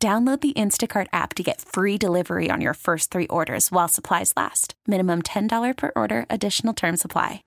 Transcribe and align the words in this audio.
Download 0.00 0.40
the 0.40 0.52
Instacart 0.52 1.08
app 1.12 1.34
to 1.34 1.42
get 1.42 1.60
free 1.60 1.98
delivery 1.98 2.52
on 2.52 2.60
your 2.60 2.74
first 2.74 3.10
three 3.10 3.26
orders 3.26 3.72
while 3.72 3.88
supplies 3.88 4.32
last. 4.36 4.74
Minimum 4.86 5.22
$10 5.22 5.76
per 5.76 5.90
order, 5.96 6.24
additional 6.30 6.72
term 6.72 6.96
supply. 6.96 7.42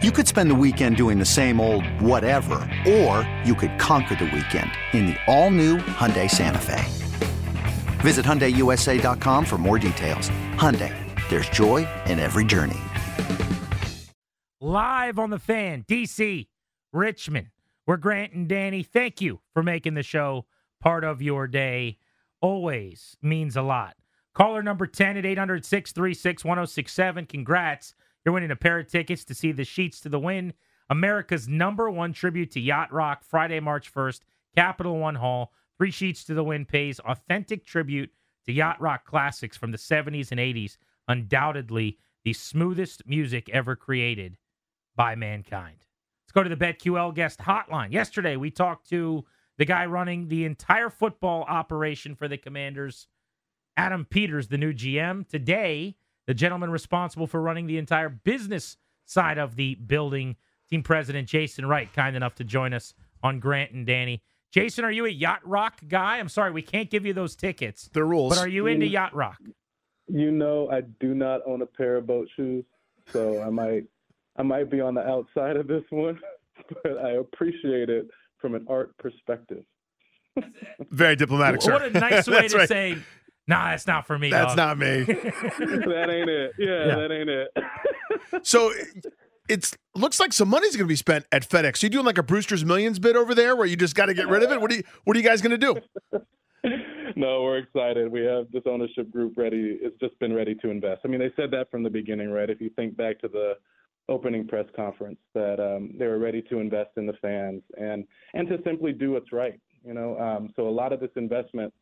You 0.00 0.12
could 0.12 0.28
spend 0.28 0.52
the 0.52 0.54
weekend 0.54 0.96
doing 0.96 1.18
the 1.18 1.24
same 1.24 1.60
old 1.60 1.84
whatever, 2.00 2.60
or 2.88 3.28
you 3.44 3.56
could 3.56 3.76
conquer 3.80 4.14
the 4.14 4.26
weekend 4.26 4.70
in 4.92 5.06
the 5.06 5.16
all 5.26 5.50
new 5.50 5.78
Hyundai 5.78 6.30
Santa 6.30 6.60
Fe. 6.60 6.84
Visit 8.02 8.24
HyundaiUSA.com 8.24 9.44
for 9.44 9.58
more 9.58 9.80
details. 9.80 10.30
Hyundai, 10.54 10.94
there's 11.28 11.48
joy 11.48 11.88
in 12.06 12.20
every 12.20 12.44
journey. 12.44 12.78
Live 14.60 15.18
on 15.18 15.30
the 15.30 15.40
fan, 15.40 15.84
DC, 15.88 16.46
Richmond. 16.92 17.48
We're 17.84 17.96
Grant 17.96 18.32
and 18.32 18.48
Danny. 18.48 18.84
Thank 18.84 19.20
you 19.20 19.40
for 19.54 19.64
making 19.64 19.94
the 19.94 20.04
show 20.04 20.44
part 20.80 21.04
of 21.04 21.22
your 21.22 21.46
day 21.46 21.98
always 22.40 23.16
means 23.22 23.56
a 23.56 23.62
lot. 23.62 23.96
Caller 24.34 24.62
number 24.62 24.86
10 24.86 25.16
at 25.16 25.26
800 25.26 25.64
636 25.64 26.44
1067. 26.44 27.26
Congrats. 27.26 27.94
You're 28.24 28.34
winning 28.34 28.50
a 28.50 28.56
pair 28.56 28.78
of 28.78 28.88
tickets 28.88 29.24
to 29.24 29.34
see 29.34 29.52
the 29.52 29.64
Sheets 29.64 30.00
to 30.00 30.08
the 30.08 30.18
Wind, 30.18 30.54
America's 30.90 31.48
number 31.48 31.90
one 31.90 32.12
tribute 32.12 32.50
to 32.52 32.60
Yacht 32.60 32.92
Rock, 32.92 33.24
Friday, 33.24 33.60
March 33.60 33.92
1st, 33.92 34.20
Capital 34.54 34.98
One 34.98 35.16
Hall. 35.16 35.52
Three 35.78 35.90
Sheets 35.90 36.24
to 36.24 36.34
the 36.34 36.44
Wind 36.44 36.68
pays 36.68 37.00
authentic 37.00 37.64
tribute 37.64 38.10
to 38.46 38.52
Yacht 38.52 38.80
Rock 38.80 39.04
classics 39.04 39.56
from 39.56 39.70
the 39.70 39.78
70s 39.78 40.30
and 40.30 40.40
80s. 40.40 40.76
Undoubtedly 41.08 41.98
the 42.24 42.32
smoothest 42.32 43.02
music 43.06 43.48
ever 43.50 43.76
created 43.76 44.36
by 44.96 45.14
mankind. 45.14 45.76
Let's 46.24 46.32
go 46.32 46.42
to 46.42 46.54
the 46.54 46.56
BetQL 46.56 47.14
guest 47.14 47.38
hotline. 47.38 47.92
Yesterday, 47.92 48.36
we 48.36 48.50
talked 48.50 48.88
to 48.90 49.24
the 49.58 49.64
guy 49.64 49.84
running 49.86 50.28
the 50.28 50.44
entire 50.44 50.88
football 50.88 51.42
operation 51.42 52.14
for 52.14 52.28
the 52.28 52.38
Commanders, 52.38 53.08
Adam 53.76 54.06
Peters, 54.08 54.48
the 54.48 54.56
new 54.56 54.72
GM. 54.72 55.28
Today, 55.28 55.96
the 56.26 56.34
gentleman 56.34 56.70
responsible 56.70 57.26
for 57.26 57.42
running 57.42 57.66
the 57.66 57.76
entire 57.76 58.08
business 58.08 58.76
side 59.04 59.36
of 59.36 59.56
the 59.56 59.74
building, 59.74 60.36
team 60.70 60.82
president 60.82 61.28
Jason 61.28 61.66
Wright, 61.66 61.92
kind 61.92 62.14
enough 62.16 62.36
to 62.36 62.44
join 62.44 62.72
us 62.72 62.94
on 63.22 63.40
Grant 63.40 63.72
and 63.72 63.84
Danny. 63.84 64.22
Jason, 64.52 64.84
are 64.84 64.92
you 64.92 65.04
a 65.04 65.10
Yacht 65.10 65.46
Rock 65.46 65.80
guy? 65.88 66.18
I'm 66.18 66.28
sorry, 66.28 66.52
we 66.52 66.62
can't 66.62 66.88
give 66.88 67.04
you 67.04 67.12
those 67.12 67.34
tickets. 67.34 67.90
The 67.92 68.04
rules. 68.04 68.34
But 68.34 68.40
are 68.40 68.48
you 68.48 68.66
into 68.66 68.86
Yacht 68.86 69.14
Rock? 69.14 69.38
You 70.06 70.30
know, 70.30 70.70
I 70.70 70.82
do 71.00 71.14
not 71.14 71.42
own 71.46 71.62
a 71.62 71.66
pair 71.66 71.96
of 71.96 72.06
boat 72.06 72.28
shoes, 72.34 72.64
so 73.12 73.42
I 73.42 73.50
might, 73.50 73.84
I 74.36 74.42
might 74.42 74.70
be 74.70 74.80
on 74.80 74.94
the 74.94 75.06
outside 75.06 75.56
of 75.56 75.66
this 75.66 75.82
one, 75.90 76.18
but 76.82 76.98
I 76.98 77.12
appreciate 77.12 77.90
it 77.90 78.08
from 78.40 78.54
an 78.54 78.66
art 78.68 78.96
perspective. 78.98 79.64
Very 80.90 81.16
diplomatic, 81.16 81.62
sir. 81.62 81.72
What 81.72 81.84
a 81.84 81.90
nice 81.90 82.26
way 82.28 82.48
to 82.48 82.56
right. 82.58 82.68
say, 82.68 82.98
nah, 83.46 83.70
that's 83.70 83.86
not 83.86 84.06
for 84.06 84.18
me. 84.18 84.30
That's 84.30 84.54
dog." 84.54 84.56
not 84.56 84.78
me. 84.78 85.02
that 85.04 86.08
ain't 86.10 86.30
it. 86.30 86.52
Yeah, 86.58 86.86
Yeah. 86.86 86.94
that 86.96 87.10
ain't 87.12 87.28
it. 87.28 88.44
so 88.46 88.72
it 89.48 89.72
looks 89.94 90.20
like 90.20 90.32
some 90.32 90.48
money's 90.48 90.76
going 90.76 90.86
to 90.86 90.88
be 90.92 90.96
spent 90.96 91.24
at 91.32 91.48
FedEx. 91.48 91.82
you 91.82 91.88
doing 91.88 92.04
like 92.06 92.18
a 92.18 92.22
Brewster's 92.22 92.64
Millions 92.64 92.98
bid 92.98 93.16
over 93.16 93.34
there, 93.34 93.56
where 93.56 93.66
you 93.66 93.76
just 93.76 93.94
got 93.94 94.06
to 94.06 94.14
get 94.14 94.28
rid 94.28 94.42
of 94.42 94.52
it? 94.52 94.60
What 94.60 94.70
are 94.70 94.76
you 94.76 94.82
What 95.04 95.16
are 95.16 95.20
you 95.20 95.26
guys 95.26 95.42
going 95.42 95.58
to 95.58 95.74
do? 95.74 96.20
no, 97.16 97.42
we're 97.42 97.58
excited. 97.58 98.10
We 98.12 98.20
have 98.24 98.46
this 98.52 98.62
ownership 98.66 99.10
group 99.10 99.34
ready. 99.36 99.78
It's 99.80 99.98
just 99.98 100.18
been 100.20 100.34
ready 100.34 100.54
to 100.56 100.70
invest. 100.70 101.00
I 101.04 101.08
mean, 101.08 101.20
they 101.20 101.32
said 101.36 101.50
that 101.52 101.70
from 101.70 101.82
the 101.82 101.90
beginning, 101.90 102.30
right? 102.30 102.48
If 102.50 102.60
you 102.60 102.70
think 102.76 102.96
back 102.96 103.18
to 103.20 103.28
the 103.28 103.54
opening 104.08 104.46
press 104.46 104.66
conference, 104.74 105.18
that 105.34 105.60
um, 105.60 105.94
they 105.98 106.06
were 106.06 106.18
ready 106.18 106.42
to 106.42 106.58
invest 106.58 106.90
in 106.96 107.06
the 107.06 107.14
fans 107.20 107.62
and 107.76 108.04
and 108.34 108.48
to 108.48 108.58
simply 108.64 108.92
do 108.92 109.12
what's 109.12 109.32
right. 109.32 109.60
You 109.84 109.94
know, 109.94 110.18
um, 110.18 110.52
so 110.56 110.68
a 110.68 110.70
lot 110.70 110.92
of 110.92 111.00
this 111.00 111.10
investment 111.16 111.72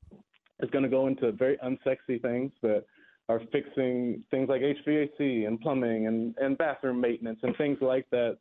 is 0.61 0.71
going 0.71 0.85
to 0.85 0.91
go 0.91 1.07
into 1.07 1.33
very 1.33 1.59
unsexy 1.59 2.21
things 2.21 2.53
that 2.63 2.85
are 3.29 3.41
fixing 3.51 4.23
things 4.31 4.49
like 4.49 4.63
HVAC 4.63 5.47
and 5.47 5.61
plumbing 5.61 6.07
and, 6.07 6.35
and 6.39 6.57
bathroom 6.57 7.01
maintenance 7.01 7.41
and 7.43 7.57
things 7.57 7.79
like 7.81 8.07
that 8.11 8.39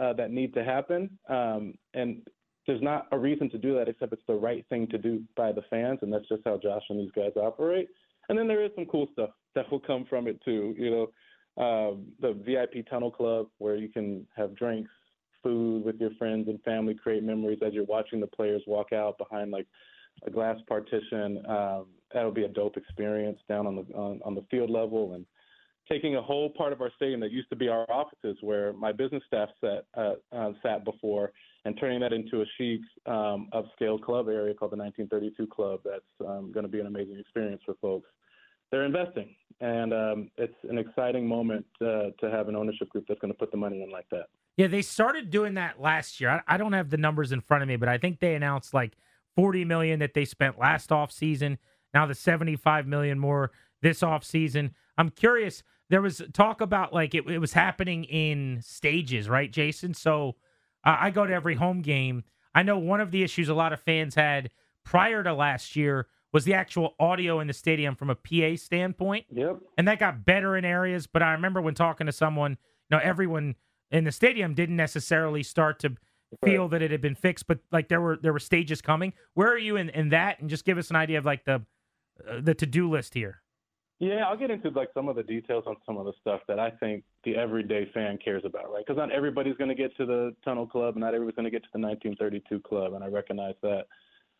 uh, 0.00 0.12
that 0.12 0.30
need 0.30 0.54
to 0.54 0.64
happen. 0.64 1.10
Um, 1.28 1.74
and 1.94 2.22
there's 2.66 2.82
not 2.82 3.08
a 3.12 3.18
reason 3.18 3.50
to 3.50 3.58
do 3.58 3.74
that 3.74 3.88
except 3.88 4.12
it's 4.12 4.22
the 4.28 4.34
right 4.34 4.64
thing 4.68 4.86
to 4.88 4.98
do 4.98 5.22
by 5.36 5.52
the 5.52 5.62
fans, 5.70 5.98
and 6.02 6.12
that's 6.12 6.28
just 6.28 6.42
how 6.44 6.58
Josh 6.62 6.82
and 6.90 7.00
these 7.00 7.10
guys 7.16 7.32
operate. 7.36 7.88
And 8.28 8.38
then 8.38 8.46
there 8.46 8.62
is 8.62 8.70
some 8.74 8.86
cool 8.86 9.08
stuff 9.12 9.30
that 9.54 9.70
will 9.72 9.80
come 9.80 10.04
from 10.08 10.28
it 10.28 10.40
too. 10.44 10.74
You 10.78 10.90
know, 10.90 11.06
um, 11.58 12.06
the 12.20 12.32
VIP 12.32 12.88
Tunnel 12.88 13.10
Club 13.10 13.48
where 13.58 13.76
you 13.76 13.88
can 13.88 14.26
have 14.36 14.54
drinks, 14.56 14.90
food 15.42 15.84
with 15.84 16.00
your 16.00 16.10
friends 16.18 16.48
and 16.48 16.60
family, 16.62 16.94
create 16.94 17.22
memories 17.22 17.58
as 17.64 17.72
you're 17.72 17.84
watching 17.84 18.20
the 18.20 18.26
players 18.26 18.62
walk 18.66 18.92
out 18.92 19.18
behind 19.18 19.50
like 19.50 19.66
a 20.26 20.30
glass 20.30 20.56
partition. 20.68 21.44
Um, 21.48 21.86
that'll 22.12 22.32
be 22.32 22.44
a 22.44 22.48
dope 22.48 22.76
experience 22.76 23.38
down 23.48 23.66
on 23.66 23.76
the 23.76 23.82
on, 23.94 24.20
on 24.24 24.34
the 24.34 24.44
field 24.50 24.70
level 24.70 25.14
and 25.14 25.26
taking 25.88 26.16
a 26.16 26.22
whole 26.22 26.50
part 26.50 26.72
of 26.72 26.80
our 26.80 26.90
stadium 26.96 27.20
that 27.20 27.32
used 27.32 27.48
to 27.48 27.56
be 27.56 27.68
our 27.68 27.90
offices 27.90 28.36
where 28.40 28.72
my 28.74 28.92
business 28.92 29.22
staff 29.26 29.48
sat 29.60 29.84
uh, 29.96 30.14
uh, 30.32 30.52
sat 30.62 30.84
before 30.84 31.32
and 31.64 31.78
turning 31.78 32.00
that 32.00 32.12
into 32.12 32.42
a 32.42 32.44
chic 32.56 32.80
um, 33.06 33.48
upscale 33.52 34.00
club 34.00 34.28
area 34.28 34.54
called 34.54 34.72
the 34.72 34.76
1932 34.76 35.46
Club. 35.48 35.80
That's 35.84 36.28
um, 36.28 36.52
going 36.52 36.64
to 36.64 36.70
be 36.70 36.80
an 36.80 36.86
amazing 36.86 37.18
experience 37.18 37.62
for 37.64 37.74
folks. 37.80 38.08
They're 38.70 38.84
investing, 38.84 39.34
and 39.60 39.92
um, 39.92 40.30
it's 40.36 40.54
an 40.68 40.78
exciting 40.78 41.26
moment 41.26 41.66
uh, 41.80 42.10
to 42.20 42.30
have 42.30 42.48
an 42.48 42.56
ownership 42.56 42.90
group 42.90 43.06
that's 43.08 43.20
going 43.20 43.32
to 43.32 43.38
put 43.38 43.50
the 43.50 43.56
money 43.56 43.82
in 43.82 43.90
like 43.90 44.08
that. 44.10 44.26
Yeah, 44.56 44.66
they 44.66 44.82
started 44.82 45.30
doing 45.30 45.54
that 45.54 45.80
last 45.80 46.20
year. 46.20 46.30
I, 46.30 46.54
I 46.54 46.56
don't 46.56 46.72
have 46.72 46.90
the 46.90 46.96
numbers 46.96 47.32
in 47.32 47.40
front 47.40 47.62
of 47.62 47.68
me, 47.68 47.76
but 47.76 47.88
I 47.88 47.96
think 47.96 48.20
they 48.20 48.34
announced 48.34 48.74
like 48.74 48.94
40 49.36 49.64
million 49.64 50.00
that 50.00 50.14
they 50.14 50.24
spent 50.24 50.58
last 50.58 50.90
off 50.90 51.12
season. 51.12 51.58
Now 51.94 52.06
the 52.06 52.14
75 52.14 52.86
million 52.86 53.18
more 53.18 53.52
this 53.82 54.02
off 54.02 54.24
season. 54.24 54.74
I'm 54.96 55.10
curious. 55.10 55.62
There 55.90 56.02
was 56.02 56.20
talk 56.32 56.60
about 56.60 56.92
like 56.92 57.14
it, 57.14 57.28
it 57.30 57.38
was 57.38 57.52
happening 57.52 58.04
in 58.04 58.60
stages, 58.62 59.28
right, 59.28 59.50
Jason? 59.50 59.94
So 59.94 60.34
uh, 60.84 60.96
I 60.98 61.10
go 61.10 61.24
to 61.24 61.32
every 61.32 61.54
home 61.54 61.82
game. 61.82 62.24
I 62.54 62.62
know 62.62 62.78
one 62.78 63.00
of 63.00 63.12
the 63.12 63.22
issues 63.22 63.48
a 63.48 63.54
lot 63.54 63.72
of 63.72 63.80
fans 63.80 64.16
had 64.16 64.50
prior 64.84 65.22
to 65.22 65.32
last 65.32 65.76
year 65.76 66.08
was 66.32 66.44
the 66.44 66.54
actual 66.54 66.94
audio 67.00 67.40
in 67.40 67.46
the 67.46 67.52
stadium 67.52 67.94
from 67.94 68.10
a 68.10 68.14
PA 68.14 68.56
standpoint. 68.56 69.26
Yep. 69.32 69.60
And 69.76 69.88
that 69.88 69.98
got 69.98 70.24
better 70.24 70.56
in 70.56 70.64
areas. 70.64 71.06
But 71.06 71.22
I 71.22 71.32
remember 71.32 71.60
when 71.60 71.74
talking 71.74 72.06
to 72.06 72.12
someone, 72.12 72.52
you 72.90 72.96
know, 72.96 73.02
everyone 73.02 73.54
in 73.90 74.04
the 74.04 74.12
stadium 74.12 74.54
didn't 74.54 74.76
necessarily 74.76 75.42
start 75.42 75.78
to 75.80 75.96
feel 76.44 76.68
that 76.68 76.82
it 76.82 76.90
had 76.90 77.00
been 77.00 77.14
fixed, 77.14 77.46
but 77.46 77.58
like 77.72 77.88
there 77.88 78.00
were 78.00 78.18
there 78.22 78.32
were 78.32 78.38
stages 78.38 78.82
coming. 78.82 79.12
Where 79.34 79.48
are 79.48 79.58
you 79.58 79.76
in, 79.76 79.88
in 79.90 80.10
that? 80.10 80.40
And 80.40 80.50
just 80.50 80.64
give 80.64 80.78
us 80.78 80.90
an 80.90 80.96
idea 80.96 81.18
of 81.18 81.24
like 81.24 81.44
the 81.44 81.64
uh, 82.28 82.40
the 82.42 82.54
to 82.54 82.66
do 82.66 82.90
list 82.90 83.14
here. 83.14 83.42
Yeah, 84.00 84.24
I'll 84.28 84.36
get 84.36 84.50
into 84.50 84.68
like 84.70 84.90
some 84.94 85.08
of 85.08 85.16
the 85.16 85.24
details 85.24 85.64
on 85.66 85.76
some 85.84 85.96
of 85.96 86.04
the 86.04 86.12
stuff 86.20 86.40
that 86.46 86.60
I 86.60 86.70
think 86.70 87.02
the 87.24 87.34
everyday 87.34 87.90
fan 87.92 88.18
cares 88.22 88.44
about, 88.44 88.70
right? 88.70 88.84
Because 88.86 88.96
not 88.96 89.10
everybody's 89.10 89.56
going 89.56 89.70
to 89.70 89.74
get 89.74 89.96
to 89.96 90.06
the 90.06 90.36
Tunnel 90.44 90.66
Club, 90.66 90.94
and 90.94 91.00
not 91.00 91.14
everybody's 91.14 91.34
going 91.34 91.46
to 91.46 91.50
get 91.50 91.64
to 91.64 91.70
the 91.72 91.80
1932 91.80 92.60
Club, 92.60 92.92
and 92.92 93.02
I 93.02 93.08
recognize 93.08 93.54
that. 93.62 93.86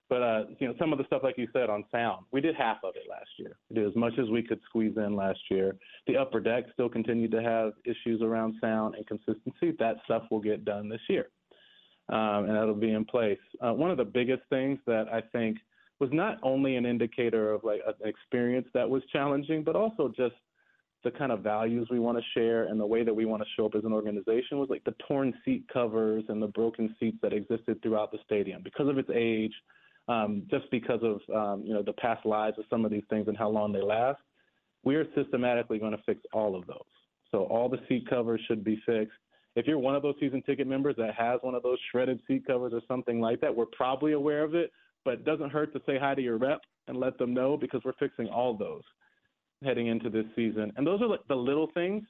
But 0.08 0.22
uh, 0.22 0.44
you 0.58 0.68
know, 0.68 0.74
some 0.78 0.92
of 0.92 0.98
the 0.98 1.04
stuff, 1.04 1.22
like 1.22 1.36
you 1.36 1.48
said, 1.52 1.68
on 1.68 1.84
sound, 1.92 2.24
we 2.32 2.40
did 2.40 2.54
half 2.54 2.78
of 2.82 2.94
it 2.96 3.02
last 3.10 3.28
year. 3.36 3.56
We 3.68 3.76
did 3.76 3.86
as 3.86 3.94
much 3.94 4.14
as 4.18 4.28
we 4.30 4.42
could 4.42 4.60
squeeze 4.68 4.96
in 4.96 5.14
last 5.14 5.40
year. 5.50 5.76
The 6.06 6.16
upper 6.16 6.40
deck 6.40 6.64
still 6.72 6.88
continued 6.88 7.30
to 7.32 7.42
have 7.42 7.72
issues 7.84 8.22
around 8.22 8.54
sound 8.60 8.94
and 8.94 9.06
consistency. 9.06 9.76
That 9.78 9.96
stuff 10.04 10.22
will 10.30 10.40
get 10.40 10.64
done 10.64 10.88
this 10.88 11.00
year, 11.08 11.28
um, 12.08 12.46
and 12.46 12.56
that'll 12.56 12.74
be 12.74 12.92
in 12.92 13.04
place. 13.04 13.38
Uh, 13.60 13.72
one 13.72 13.90
of 13.90 13.98
the 13.98 14.04
biggest 14.04 14.42
things 14.48 14.78
that 14.86 15.06
I 15.12 15.20
think 15.20 15.58
was 16.00 16.10
not 16.12 16.38
only 16.42 16.76
an 16.76 16.86
indicator 16.86 17.52
of 17.52 17.64
like 17.64 17.80
an 17.86 18.08
experience 18.08 18.68
that 18.72 18.88
was 18.88 19.02
challenging, 19.12 19.62
but 19.62 19.76
also 19.76 20.08
just 20.16 20.34
the 21.04 21.10
kind 21.10 21.30
of 21.30 21.40
values 21.40 21.86
we 21.90 21.98
want 21.98 22.18
to 22.18 22.24
share 22.34 22.64
and 22.64 22.80
the 22.80 22.86
way 22.86 23.04
that 23.04 23.14
we 23.14 23.24
want 23.24 23.42
to 23.42 23.48
show 23.56 23.66
up 23.66 23.74
as 23.76 23.84
an 23.84 23.92
organization 23.92 24.58
was 24.58 24.68
like 24.68 24.82
the 24.84 24.94
torn 25.06 25.32
seat 25.44 25.64
covers 25.72 26.24
and 26.28 26.42
the 26.42 26.48
broken 26.48 26.94
seats 26.98 27.16
that 27.22 27.32
existed 27.32 27.80
throughout 27.82 28.10
the 28.10 28.18
stadium 28.24 28.62
because 28.64 28.88
of 28.88 28.98
its 28.98 29.10
age, 29.14 29.52
um, 30.08 30.42
just 30.50 30.70
because 30.70 31.00
of 31.02 31.20
um, 31.34 31.62
you 31.64 31.72
know 31.74 31.82
the 31.82 31.92
past 31.94 32.24
lives 32.26 32.58
of 32.58 32.64
some 32.70 32.84
of 32.84 32.90
these 32.90 33.04
things 33.10 33.28
and 33.28 33.36
how 33.36 33.48
long 33.48 33.72
they 33.72 33.82
last. 33.82 34.20
We 34.84 34.96
are 34.96 35.06
systematically 35.14 35.78
going 35.78 35.92
to 35.92 36.02
fix 36.06 36.20
all 36.32 36.56
of 36.56 36.66
those. 36.66 36.78
So 37.30 37.44
all 37.44 37.68
the 37.68 37.80
seat 37.88 38.08
covers 38.08 38.40
should 38.48 38.64
be 38.64 38.80
fixed. 38.86 39.18
If 39.56 39.66
you're 39.66 39.78
one 39.78 39.96
of 39.96 40.02
those 40.02 40.14
season 40.20 40.42
ticket 40.42 40.66
members 40.66 40.94
that 40.98 41.14
has 41.14 41.40
one 41.42 41.54
of 41.54 41.62
those 41.62 41.78
shredded 41.90 42.20
seat 42.26 42.46
covers 42.46 42.72
or 42.72 42.80
something 42.86 43.20
like 43.20 43.40
that, 43.40 43.54
we're 43.54 43.66
probably 43.66 44.12
aware 44.12 44.44
of 44.44 44.54
it, 44.54 44.70
but 45.04 45.14
it 45.14 45.24
doesn't 45.24 45.50
hurt 45.50 45.72
to 45.72 45.82
say 45.84 45.98
hi 45.98 46.14
to 46.14 46.22
your 46.22 46.38
rep 46.38 46.60
and 46.86 46.98
let 46.98 47.18
them 47.18 47.34
know 47.34 47.56
because 47.56 47.82
we're 47.84 47.92
fixing 47.98 48.28
all 48.28 48.56
those 48.56 48.82
heading 49.64 49.88
into 49.88 50.10
this 50.10 50.26
season. 50.36 50.72
And 50.76 50.86
those 50.86 51.02
are 51.02 51.18
the 51.28 51.34
little 51.34 51.68
things 51.74 52.04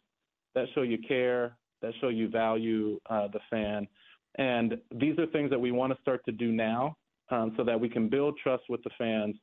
that 0.54 0.66
show 0.74 0.82
you 0.82 0.98
care, 0.98 1.56
that 1.80 1.92
show 2.00 2.08
you 2.08 2.28
value 2.28 3.00
uh, 3.08 3.28
the 3.28 3.40
fan. 3.50 3.88
And 4.36 4.78
these 4.94 5.18
are 5.18 5.26
things 5.26 5.50
that 5.50 5.58
we 5.58 5.72
want 5.72 5.92
to 5.94 6.00
start 6.02 6.24
to 6.26 6.32
do 6.32 6.52
now 6.52 6.96
um, 7.30 7.54
so 7.56 7.64
that 7.64 7.78
we 7.78 7.88
can 7.88 8.08
build 8.08 8.38
trust 8.42 8.64
with 8.68 8.82
the 8.84 8.90
fans 8.98 9.36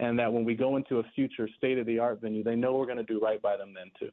and 0.00 0.18
that 0.18 0.32
when 0.32 0.44
we 0.44 0.54
go 0.54 0.76
into 0.76 0.98
a 0.98 1.02
future 1.14 1.48
state 1.56 1.78
of 1.78 1.86
the 1.86 1.98
art 1.98 2.20
venue, 2.20 2.42
they 2.42 2.56
know 2.56 2.74
we're 2.74 2.86
going 2.86 2.98
to 2.98 3.04
do 3.04 3.20
right 3.20 3.40
by 3.40 3.56
them 3.56 3.72
then 3.74 3.90
too. 3.98 4.10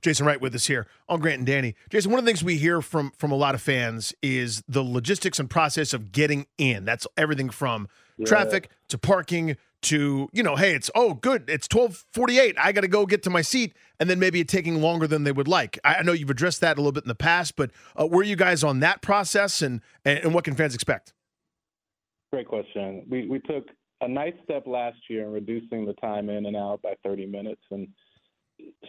Jason 0.00 0.26
Wright 0.26 0.40
with 0.40 0.54
us 0.54 0.66
here 0.66 0.86
on 1.08 1.18
Grant 1.20 1.38
and 1.38 1.46
Danny. 1.46 1.74
Jason, 1.90 2.12
one 2.12 2.20
of 2.20 2.24
the 2.24 2.28
things 2.28 2.44
we 2.44 2.56
hear 2.56 2.80
from 2.80 3.10
from 3.18 3.32
a 3.32 3.34
lot 3.34 3.56
of 3.56 3.60
fans 3.60 4.14
is 4.22 4.62
the 4.68 4.82
logistics 4.82 5.40
and 5.40 5.50
process 5.50 5.92
of 5.92 6.12
getting 6.12 6.46
in. 6.56 6.84
That's 6.84 7.06
everything 7.16 7.50
from 7.50 7.88
yeah. 8.16 8.26
traffic 8.26 8.70
to 8.88 8.98
parking 8.98 9.56
to 9.80 10.28
you 10.32 10.42
know, 10.42 10.54
hey, 10.54 10.74
it's 10.74 10.88
oh 10.94 11.14
good, 11.14 11.50
it's 11.50 11.66
twelve 11.66 12.04
forty 12.12 12.38
eight. 12.38 12.56
I 12.60 12.70
got 12.70 12.82
to 12.82 12.88
go 12.88 13.06
get 13.06 13.24
to 13.24 13.30
my 13.30 13.42
seat, 13.42 13.74
and 13.98 14.08
then 14.08 14.20
maybe 14.20 14.38
it 14.38 14.48
taking 14.48 14.80
longer 14.80 15.08
than 15.08 15.24
they 15.24 15.32
would 15.32 15.48
like. 15.48 15.80
I, 15.82 15.96
I 15.96 16.02
know 16.02 16.12
you've 16.12 16.30
addressed 16.30 16.60
that 16.60 16.78
a 16.78 16.80
little 16.80 16.92
bit 16.92 17.02
in 17.02 17.08
the 17.08 17.16
past, 17.16 17.56
but 17.56 17.72
uh, 18.00 18.06
were 18.06 18.22
you 18.22 18.36
guys 18.36 18.62
on 18.62 18.78
that 18.80 19.02
process, 19.02 19.62
and, 19.62 19.80
and 20.04 20.18
and 20.20 20.34
what 20.34 20.44
can 20.44 20.54
fans 20.54 20.76
expect? 20.76 21.12
Great 22.32 22.46
question. 22.46 23.04
We 23.08 23.26
we 23.26 23.40
took 23.40 23.68
a 24.00 24.08
nice 24.08 24.34
step 24.44 24.66
last 24.66 24.98
year 25.08 25.24
in 25.24 25.32
reducing 25.32 25.86
the 25.86 25.94
time 25.94 26.28
in 26.28 26.46
and 26.46 26.56
out 26.56 26.80
by 26.82 26.94
thirty 27.02 27.26
minutes 27.26 27.62
and 27.70 27.88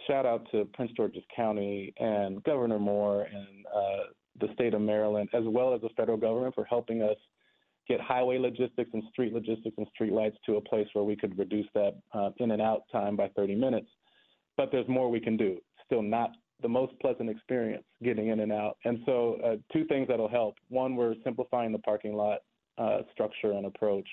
shout 0.06 0.26
out 0.26 0.46
to 0.52 0.66
Prince 0.74 0.92
George's 0.96 1.22
County 1.34 1.92
and 1.98 2.42
Governor 2.44 2.78
Moore 2.78 3.22
and 3.22 3.66
uh, 3.74 4.04
the 4.40 4.52
state 4.54 4.74
of 4.74 4.80
Maryland, 4.80 5.28
as 5.32 5.44
well 5.46 5.74
as 5.74 5.80
the 5.80 5.88
federal 5.96 6.16
government, 6.16 6.54
for 6.54 6.64
helping 6.64 7.02
us 7.02 7.16
get 7.88 8.00
highway 8.00 8.38
logistics 8.38 8.90
and 8.92 9.02
street 9.10 9.32
logistics 9.32 9.74
and 9.76 9.86
street 9.94 10.12
lights 10.12 10.36
to 10.46 10.56
a 10.56 10.60
place 10.60 10.86
where 10.92 11.04
we 11.04 11.16
could 11.16 11.36
reduce 11.38 11.66
that 11.74 11.94
uh, 12.14 12.30
in 12.38 12.52
and 12.52 12.62
out 12.62 12.82
time 12.92 13.16
by 13.16 13.28
30 13.36 13.54
minutes. 13.54 13.88
But 14.56 14.70
there's 14.70 14.88
more 14.88 15.10
we 15.10 15.20
can 15.20 15.36
do. 15.36 15.58
Still 15.86 16.02
not 16.02 16.30
the 16.62 16.68
most 16.68 16.92
pleasant 17.00 17.30
experience 17.30 17.84
getting 18.02 18.28
in 18.28 18.40
and 18.40 18.52
out. 18.52 18.76
And 18.84 19.00
so, 19.06 19.38
uh, 19.44 19.56
two 19.72 19.86
things 19.86 20.08
that'll 20.08 20.28
help. 20.28 20.56
One, 20.68 20.94
we're 20.94 21.14
simplifying 21.24 21.72
the 21.72 21.78
parking 21.78 22.14
lot 22.14 22.40
uh, 22.80 23.02
structure 23.12 23.52
and 23.52 23.66
approach, 23.66 24.08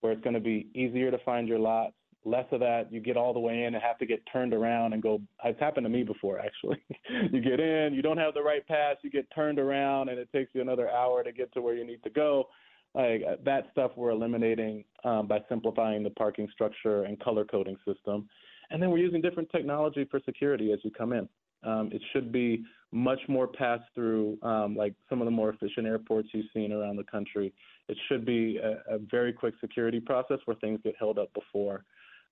where 0.00 0.12
it's 0.12 0.22
going 0.22 0.34
to 0.34 0.40
be 0.40 0.68
easier 0.74 1.10
to 1.10 1.18
find 1.18 1.48
your 1.48 1.58
lots, 1.58 1.94
less 2.24 2.46
of 2.52 2.60
that. 2.60 2.92
You 2.92 3.00
get 3.00 3.16
all 3.16 3.32
the 3.32 3.40
way 3.40 3.64
in 3.64 3.74
and 3.74 3.82
have 3.82 3.98
to 3.98 4.06
get 4.06 4.22
turned 4.30 4.52
around 4.52 4.92
and 4.92 5.02
go. 5.02 5.20
It's 5.44 5.58
happened 5.58 5.84
to 5.84 5.90
me 5.90 6.02
before, 6.02 6.38
actually. 6.38 6.82
you 7.32 7.40
get 7.40 7.60
in, 7.60 7.94
you 7.94 8.02
don't 8.02 8.18
have 8.18 8.34
the 8.34 8.42
right 8.42 8.66
pass, 8.66 8.96
you 9.02 9.10
get 9.10 9.26
turned 9.34 9.58
around, 9.58 10.10
and 10.10 10.18
it 10.18 10.28
takes 10.32 10.50
you 10.54 10.60
another 10.60 10.90
hour 10.90 11.24
to 11.24 11.32
get 11.32 11.52
to 11.54 11.62
where 11.62 11.74
you 11.74 11.86
need 11.86 12.02
to 12.04 12.10
go. 12.10 12.48
Like 12.94 13.22
that 13.44 13.68
stuff, 13.72 13.90
we're 13.96 14.10
eliminating 14.10 14.84
um, 15.04 15.26
by 15.26 15.40
simplifying 15.48 16.04
the 16.04 16.10
parking 16.10 16.48
structure 16.52 17.04
and 17.04 17.18
color 17.18 17.44
coding 17.44 17.76
system, 17.86 18.28
and 18.70 18.80
then 18.80 18.90
we're 18.90 18.98
using 18.98 19.20
different 19.20 19.50
technology 19.50 20.06
for 20.08 20.20
security 20.24 20.72
as 20.72 20.78
you 20.84 20.90
come 20.92 21.12
in. 21.12 21.28
Um, 21.64 21.90
it 21.92 22.02
should 22.12 22.30
be 22.30 22.62
much 22.92 23.18
more 23.28 23.48
pass 23.48 23.80
through, 23.94 24.38
um, 24.42 24.76
like 24.76 24.94
some 25.08 25.20
of 25.20 25.24
the 25.24 25.30
more 25.30 25.50
efficient 25.50 25.86
airports 25.86 26.28
you've 26.32 26.46
seen 26.54 26.72
around 26.72 26.96
the 26.96 27.04
country. 27.04 27.52
It 27.88 27.98
should 28.08 28.24
be 28.24 28.58
a, 28.58 28.94
a 28.94 28.98
very 29.10 29.32
quick 29.32 29.54
security 29.60 30.00
process 30.00 30.38
where 30.46 30.56
things 30.56 30.80
get 30.82 30.94
held 30.98 31.18
up 31.18 31.32
before. 31.34 31.84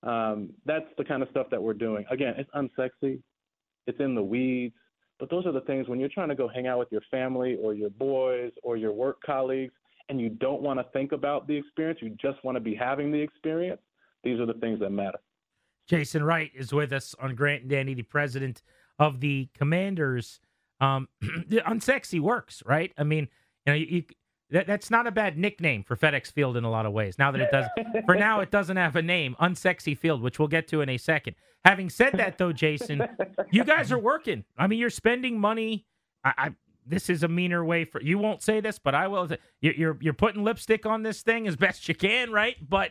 Um, 0.02 0.50
that's 0.64 0.86
the 0.98 1.04
kind 1.04 1.22
of 1.22 1.28
stuff 1.30 1.48
that 1.50 1.62
we're 1.62 1.74
doing. 1.74 2.04
Again, 2.10 2.34
it's 2.36 2.50
unsexy, 2.54 3.20
it's 3.86 4.00
in 4.00 4.14
the 4.14 4.22
weeds, 4.22 4.74
but 5.20 5.30
those 5.30 5.46
are 5.46 5.52
the 5.52 5.60
things 5.62 5.88
when 5.88 6.00
you're 6.00 6.08
trying 6.08 6.30
to 6.30 6.34
go 6.34 6.48
hang 6.48 6.66
out 6.66 6.78
with 6.78 6.88
your 6.90 7.02
family 7.10 7.56
or 7.62 7.74
your 7.74 7.90
boys 7.90 8.50
or 8.62 8.76
your 8.76 8.92
work 8.92 9.18
colleagues 9.24 9.72
and 10.08 10.20
you 10.20 10.28
don't 10.28 10.62
want 10.62 10.80
to 10.80 10.84
think 10.92 11.12
about 11.12 11.46
the 11.46 11.56
experience, 11.56 12.00
you 12.02 12.10
just 12.20 12.42
want 12.44 12.56
to 12.56 12.60
be 12.60 12.74
having 12.74 13.12
the 13.12 13.20
experience. 13.20 13.80
These 14.24 14.40
are 14.40 14.46
the 14.46 14.54
things 14.54 14.80
that 14.80 14.90
matter. 14.90 15.18
Jason 15.88 16.24
Wright 16.24 16.50
is 16.54 16.72
with 16.72 16.92
us 16.92 17.14
on 17.20 17.34
Grant 17.34 17.62
and 17.62 17.70
Danny, 17.70 17.94
the 17.94 18.02
president 18.02 18.62
of 18.98 19.20
the 19.20 19.48
Commanders. 19.56 20.40
Um, 20.80 21.08
the 21.20 21.58
unsexy 21.58 22.20
works, 22.20 22.62
right? 22.66 22.92
I 22.98 23.04
mean, 23.04 23.28
you 23.66 23.72
know, 23.72 23.78
you, 23.78 24.04
that, 24.52 24.66
that's 24.66 24.90
not 24.90 25.06
a 25.06 25.10
bad 25.10 25.36
nickname 25.36 25.82
for 25.82 25.96
FedEx 25.96 26.30
Field 26.30 26.56
in 26.56 26.64
a 26.64 26.70
lot 26.70 26.86
of 26.86 26.92
ways. 26.92 27.18
Now 27.18 27.30
that 27.30 27.40
it 27.40 27.50
does, 27.50 27.66
for 28.04 28.14
now, 28.14 28.40
it 28.40 28.50
doesn't 28.50 28.76
have 28.76 28.96
a 28.96 29.02
name, 29.02 29.34
Unsexy 29.40 29.96
Field, 29.96 30.22
which 30.22 30.38
we'll 30.38 30.48
get 30.48 30.68
to 30.68 30.80
in 30.80 30.88
a 30.88 30.98
second. 30.98 31.36
Having 31.64 31.90
said 31.90 32.12
that, 32.14 32.38
though, 32.38 32.52
Jason, 32.52 33.06
you 33.50 33.64
guys 33.64 33.90
are 33.90 33.98
working. 33.98 34.44
I 34.58 34.66
mean, 34.66 34.78
you're 34.78 34.90
spending 34.90 35.38
money. 35.38 35.86
I, 36.24 36.32
I 36.36 36.50
this 36.84 37.08
is 37.08 37.22
a 37.22 37.28
meaner 37.28 37.64
way 37.64 37.84
for 37.84 38.02
you. 38.02 38.18
Won't 38.18 38.42
say 38.42 38.60
this, 38.60 38.78
but 38.78 38.94
I 38.94 39.08
will. 39.08 39.28
You're 39.60 39.74
you're, 39.74 39.98
you're 40.00 40.12
putting 40.12 40.42
lipstick 40.44 40.84
on 40.84 41.02
this 41.02 41.22
thing 41.22 41.46
as 41.46 41.56
best 41.56 41.88
you 41.88 41.94
can, 41.94 42.30
right? 42.32 42.56
But 42.60 42.90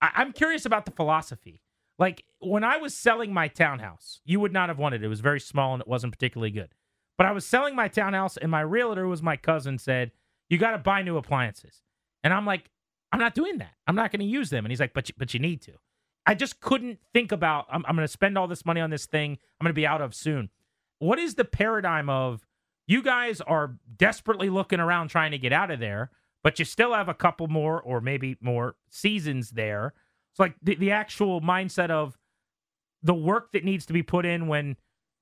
I, 0.00 0.10
I'm 0.16 0.32
curious 0.32 0.64
about 0.66 0.84
the 0.84 0.90
philosophy. 0.92 1.60
Like 1.98 2.24
when 2.40 2.64
I 2.64 2.78
was 2.78 2.94
selling 2.94 3.32
my 3.32 3.48
townhouse, 3.48 4.20
you 4.24 4.40
would 4.40 4.52
not 4.52 4.68
have 4.68 4.78
wanted 4.78 5.02
it. 5.02 5.06
It 5.06 5.08
was 5.08 5.20
very 5.20 5.40
small 5.40 5.74
and 5.74 5.80
it 5.82 5.88
wasn't 5.88 6.12
particularly 6.12 6.50
good. 6.50 6.70
But 7.16 7.26
I 7.26 7.32
was 7.32 7.44
selling 7.44 7.74
my 7.74 7.88
townhouse, 7.88 8.36
and 8.36 8.50
my 8.50 8.60
realtor 8.60 9.06
was 9.06 9.22
my 9.22 9.36
cousin. 9.36 9.78
Said 9.78 10.12
you 10.48 10.58
got 10.58 10.72
to 10.72 10.78
buy 10.78 11.02
new 11.02 11.16
appliances. 11.16 11.82
And 12.24 12.32
I'm 12.32 12.46
like, 12.46 12.70
I'm 13.12 13.20
not 13.20 13.34
doing 13.34 13.58
that. 13.58 13.72
I'm 13.86 13.94
not 13.94 14.12
going 14.12 14.20
to 14.20 14.26
use 14.26 14.50
them. 14.50 14.64
And 14.64 14.72
he's 14.72 14.80
like, 14.80 14.94
but 14.94 15.08
you, 15.08 15.14
but 15.16 15.32
you 15.34 15.40
need 15.40 15.62
to. 15.62 15.72
I 16.26 16.34
just 16.34 16.60
couldn't 16.60 16.98
think 17.14 17.32
about, 17.32 17.66
I'm, 17.70 17.84
I'm 17.86 17.96
going 17.96 18.06
to 18.06 18.12
spend 18.12 18.36
all 18.36 18.46
this 18.46 18.66
money 18.66 18.80
on 18.80 18.90
this 18.90 19.06
thing 19.06 19.32
I'm 19.32 19.64
going 19.64 19.70
to 19.70 19.74
be 19.74 19.86
out 19.86 20.02
of 20.02 20.14
soon. 20.14 20.50
What 20.98 21.18
is 21.18 21.36
the 21.36 21.44
paradigm 21.44 22.10
of 22.10 22.46
you 22.86 23.02
guys 23.02 23.40
are 23.40 23.76
desperately 23.96 24.50
looking 24.50 24.80
around 24.80 25.08
trying 25.08 25.30
to 25.30 25.38
get 25.38 25.52
out 25.52 25.70
of 25.70 25.80
there, 25.80 26.10
but 26.42 26.58
you 26.58 26.64
still 26.64 26.92
have 26.92 27.08
a 27.08 27.14
couple 27.14 27.48
more 27.48 27.80
or 27.80 28.00
maybe 28.00 28.36
more 28.40 28.76
seasons 28.90 29.50
there? 29.50 29.94
It's 30.32 30.40
like 30.40 30.54
the, 30.62 30.74
the 30.74 30.90
actual 30.90 31.40
mindset 31.40 31.90
of 31.90 32.18
the 33.02 33.14
work 33.14 33.52
that 33.52 33.64
needs 33.64 33.86
to 33.86 33.92
be 33.92 34.02
put 34.02 34.26
in 34.26 34.48
when 34.48 34.76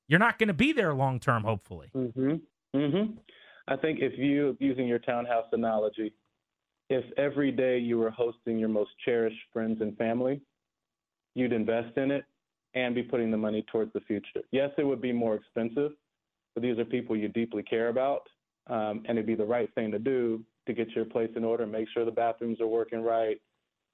you're 0.09 0.19
not 0.19 0.39
going 0.39 0.49
to 0.49 0.55
be 0.55 0.73
there 0.73 0.95
long 0.95 1.21
term, 1.21 1.45
hopefully. 1.45 1.91
Mm-hmm. 1.95 2.37
Mm-hmm. 2.77 3.13
I 3.69 3.77
think 3.77 3.99
if 4.01 4.17
you, 4.19 4.57
using 4.61 4.87
your 4.87 4.99
townhouse 5.01 5.47
analogy, 5.53 6.13
if 6.89 7.05
every 7.19 7.51
day 7.51 7.79
you 7.79 7.99
were 7.99 8.11
hosting 8.11 8.59
your 8.59 8.69
most 8.69 8.91
cherished 9.05 9.39
friends 9.53 9.81
and 9.81 9.97
family, 9.97 10.41
you'd 11.35 11.53
invest 11.53 11.97
in 11.97 12.11
it 12.11 12.25
and 12.75 12.95
be 12.95 13.03
putting 13.03 13.31
the 13.31 13.37
money 13.37 13.65
towards 13.73 13.93
the 13.93 14.01
future. 14.01 14.43
Yes, 14.53 14.71
it 14.79 14.87
would 14.87 15.01
be 15.01 15.13
more 15.13 15.35
expensive, 15.35 15.93
but 16.55 16.63
these 16.63 16.79
are 16.79 16.85
people 16.85 17.17
you 17.17 17.29
deeply 17.29 17.63
care 17.63 17.89
about, 17.89 18.23
um, 18.69 19.03
and 19.07 19.19
it'd 19.19 19.27
be 19.27 19.35
the 19.35 19.45
right 19.45 19.73
thing 19.75 19.91
to 19.91 19.99
do 19.99 20.45
to 20.67 20.73
get 20.73 20.91
your 20.91 21.05
place 21.05 21.31
in 21.37 21.45
order, 21.45 21.67
make 21.67 21.89
sure 21.93 22.05
the 22.05 22.11
bathrooms 22.11 22.61
are 22.61 22.67
working 22.67 23.03
right, 23.03 23.41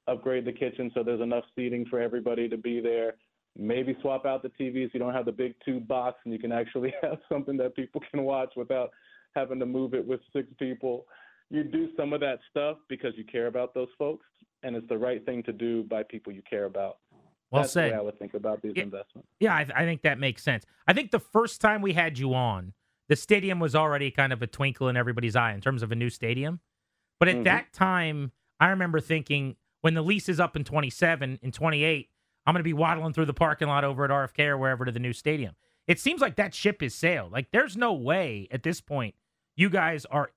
upgrade 0.09 0.45
the 0.45 0.53
kitchen 0.53 0.91
so 0.95 1.03
there's 1.03 1.21
enough 1.21 1.45
seating 1.55 1.87
for 1.87 2.01
everybody 2.01 2.49
to 2.49 2.57
be 2.57 2.81
there. 2.81 3.15
Maybe 3.57 3.97
swap 4.01 4.25
out 4.25 4.43
the 4.43 4.49
TVs 4.49 4.87
so 4.87 4.91
you 4.95 5.01
don't 5.01 5.13
have 5.13 5.27
the 5.27 5.33
big 5.33 5.55
tube 5.65 5.87
box 5.87 6.19
and 6.25 6.33
you 6.33 6.39
can 6.39 6.53
actually 6.53 6.93
have 7.03 7.19
something 7.31 7.57
that 7.59 7.77
people 7.77 8.03
can 8.11 8.23
watch 8.23 8.53
without 8.57 8.91
having 9.35 9.59
to 9.61 9.67
move 9.67 9.95
it 9.95 10.07
with 10.07 10.21
six 10.33 10.49
people. 10.59 11.07
You 11.51 11.65
do 11.65 11.89
some 11.97 12.13
of 12.13 12.21
that 12.21 12.39
stuff 12.51 12.79
because 12.89 13.13
you 13.17 13.25
care 13.25 13.47
about 13.47 13.75
those 13.75 13.89
folks, 13.99 14.27
and 14.63 14.75
it's 14.75 14.89
the 14.89 14.99
right 14.99 15.25
thing 15.25 15.43
to 15.45 15.53
do 15.53 15.85
by 15.85 16.03
people 16.03 16.33
you 16.33 16.43
care 16.49 16.65
about. 16.65 16.99
Well 17.51 17.63
That's 17.63 17.75
said. 17.75 17.91
the 17.91 17.93
way 17.93 17.99
I 17.99 18.03
would 18.03 18.19
think 18.19 18.35
about 18.35 18.63
these 18.63 18.73
yeah, 18.75 18.85
investments. 18.85 19.29
Yeah, 19.39 19.55
I, 19.55 19.67
I, 19.77 19.85
think 19.85 20.03
that 20.03 20.19
makes 20.19 20.43
sense. 20.43 20.65
I 20.89 20.95
think 20.95 21.11
the 21.11 21.19
first 21.19 21.61
time 21.61 21.83
we 21.83 21.93
had 21.93 22.19
you 22.19 22.33
on, 22.33 22.73
the 23.11 23.17
stadium 23.17 23.61
was 23.61 23.75
already 23.75 24.11
kind 24.11 24.33
of 24.33 24.41
a 24.41 24.47
twinkle 24.47 24.89
in 24.89 24.97
everybody's 24.97 25.37
eye 25.37 25.53
in 25.53 25.61
terms 25.61 25.83
of 25.83 25.93
a 25.93 25.95
new 25.95 26.09
stadium. 26.09 26.61
But 27.21 27.29
at 27.29 27.35
mm-hmm. 27.35 27.45
that 27.45 27.73
time, 27.75 28.33
I 28.59 28.69
remember 28.69 29.01
thinking 29.01 29.57
when 29.83 29.93
the 29.93 30.03
lease 30.03 30.31
is 30.31 30.41
up 30.41 30.57
in 30.57 30.65
27, 30.65 31.41
in 31.43 31.53
28, 31.53 32.09
I'm 32.47 32.55
going 32.55 32.61
to 32.61 32.65
be 32.65 32.73
waddling 32.73 33.13
through 33.13 33.27
the 33.27 33.35
parking 33.35 33.69
lot 33.69 33.85
over 33.85 34.05
at 34.05 34.11
RFK 34.11 34.47
or 34.47 34.57
wherever 34.57 34.85
to 34.85 34.93
the 34.93 34.99
new 34.99 35.13
stadium. 35.13 35.55
It 35.87 36.01
seems 36.01 36.21
like 36.21 36.37
that 36.37 36.55
ship 36.55 36.83
is 36.83 36.95
sailed. 36.95 37.33
Like 37.33 37.51
there's 37.53 37.77
no 37.77 37.93
way 37.93 38.49
at 38.51 38.63
this 38.63 38.81
point 38.81 39.15
you 39.57 39.71
guys 39.71 40.05
are 40.07 40.31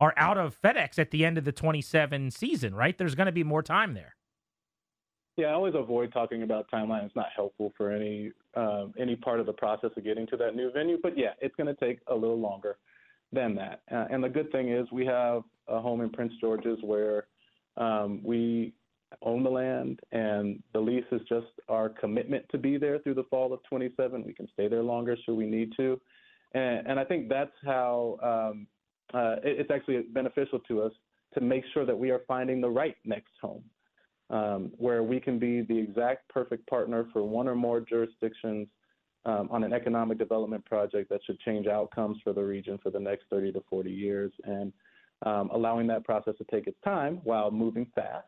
are 0.00 0.14
out 0.16 0.38
of 0.38 0.58
FedEx 0.62 0.98
at 0.98 1.10
the 1.10 1.26
end 1.26 1.36
of 1.36 1.44
the 1.44 1.52
27 1.52 2.30
season, 2.30 2.74
right? 2.74 2.96
There's 2.96 3.14
going 3.14 3.26
to 3.26 3.32
be 3.32 3.44
more 3.44 3.62
time 3.62 3.92
there. 3.92 4.16
Yeah, 5.36 5.48
I 5.48 5.52
always 5.52 5.74
avoid 5.76 6.12
talking 6.12 6.42
about 6.42 6.70
timeline. 6.70 7.04
It's 7.04 7.14
not 7.14 7.28
helpful 7.34 7.72
for 7.76 7.90
any 7.90 8.32
um, 8.54 8.92
any 8.98 9.16
part 9.16 9.40
of 9.40 9.46
the 9.46 9.52
process 9.52 9.90
of 9.96 10.04
getting 10.04 10.26
to 10.28 10.36
that 10.38 10.54
new 10.54 10.70
venue. 10.72 10.98
But 11.02 11.16
yeah, 11.16 11.32
it's 11.40 11.54
going 11.56 11.74
to 11.74 11.84
take 11.84 12.00
a 12.08 12.14
little 12.14 12.38
longer 12.38 12.78
than 13.32 13.54
that. 13.56 13.82
Uh, 13.90 14.06
and 14.10 14.24
the 14.24 14.28
good 14.28 14.50
thing 14.52 14.70
is 14.70 14.86
we 14.90 15.06
have 15.06 15.42
a 15.68 15.80
home 15.80 16.00
in 16.00 16.10
Prince 16.10 16.32
George's 16.40 16.78
where 16.82 17.26
um, 17.76 18.20
we 18.24 18.74
own 19.22 19.42
the 19.42 19.50
land, 19.50 20.00
and 20.12 20.62
the 20.72 20.80
lease 20.80 21.04
is 21.12 21.20
just 21.28 21.46
our 21.68 21.88
commitment 21.88 22.44
to 22.50 22.58
be 22.58 22.76
there 22.76 22.98
through 22.98 23.14
the 23.14 23.24
fall 23.24 23.52
of 23.52 23.60
27. 23.68 24.24
We 24.24 24.32
can 24.32 24.48
stay 24.52 24.68
there 24.68 24.82
longer 24.82 25.16
should 25.24 25.36
we 25.36 25.46
need 25.46 25.72
to. 25.76 26.00
And, 26.52 26.86
and 26.86 27.00
I 27.00 27.04
think 27.04 27.28
that's 27.28 27.52
how 27.64 28.18
um, 28.22 28.66
uh, 29.14 29.36
it, 29.44 29.60
it's 29.60 29.70
actually 29.70 30.02
beneficial 30.12 30.60
to 30.60 30.82
us 30.82 30.92
to 31.34 31.40
make 31.40 31.64
sure 31.72 31.86
that 31.86 31.96
we 31.96 32.10
are 32.10 32.22
finding 32.26 32.60
the 32.60 32.70
right 32.70 32.96
next 33.04 33.32
home, 33.40 33.62
um, 34.30 34.72
where 34.76 35.02
we 35.02 35.20
can 35.20 35.38
be 35.38 35.62
the 35.62 35.78
exact 35.78 36.28
perfect 36.28 36.66
partner 36.68 37.06
for 37.12 37.22
one 37.22 37.46
or 37.46 37.54
more 37.54 37.80
jurisdictions 37.80 38.68
um, 39.26 39.48
on 39.50 39.62
an 39.64 39.72
economic 39.72 40.18
development 40.18 40.64
project 40.64 41.10
that 41.10 41.20
should 41.24 41.38
change 41.40 41.66
outcomes 41.66 42.18
for 42.24 42.32
the 42.32 42.42
region 42.42 42.78
for 42.82 42.90
the 42.90 42.98
next 42.98 43.24
30 43.30 43.52
to 43.52 43.62
40 43.68 43.90
years, 43.90 44.32
and 44.44 44.72
um, 45.26 45.50
allowing 45.52 45.86
that 45.86 46.04
process 46.04 46.34
to 46.38 46.44
take 46.50 46.66
its 46.66 46.78
time 46.82 47.20
while 47.24 47.50
moving 47.50 47.86
fast 47.94 48.26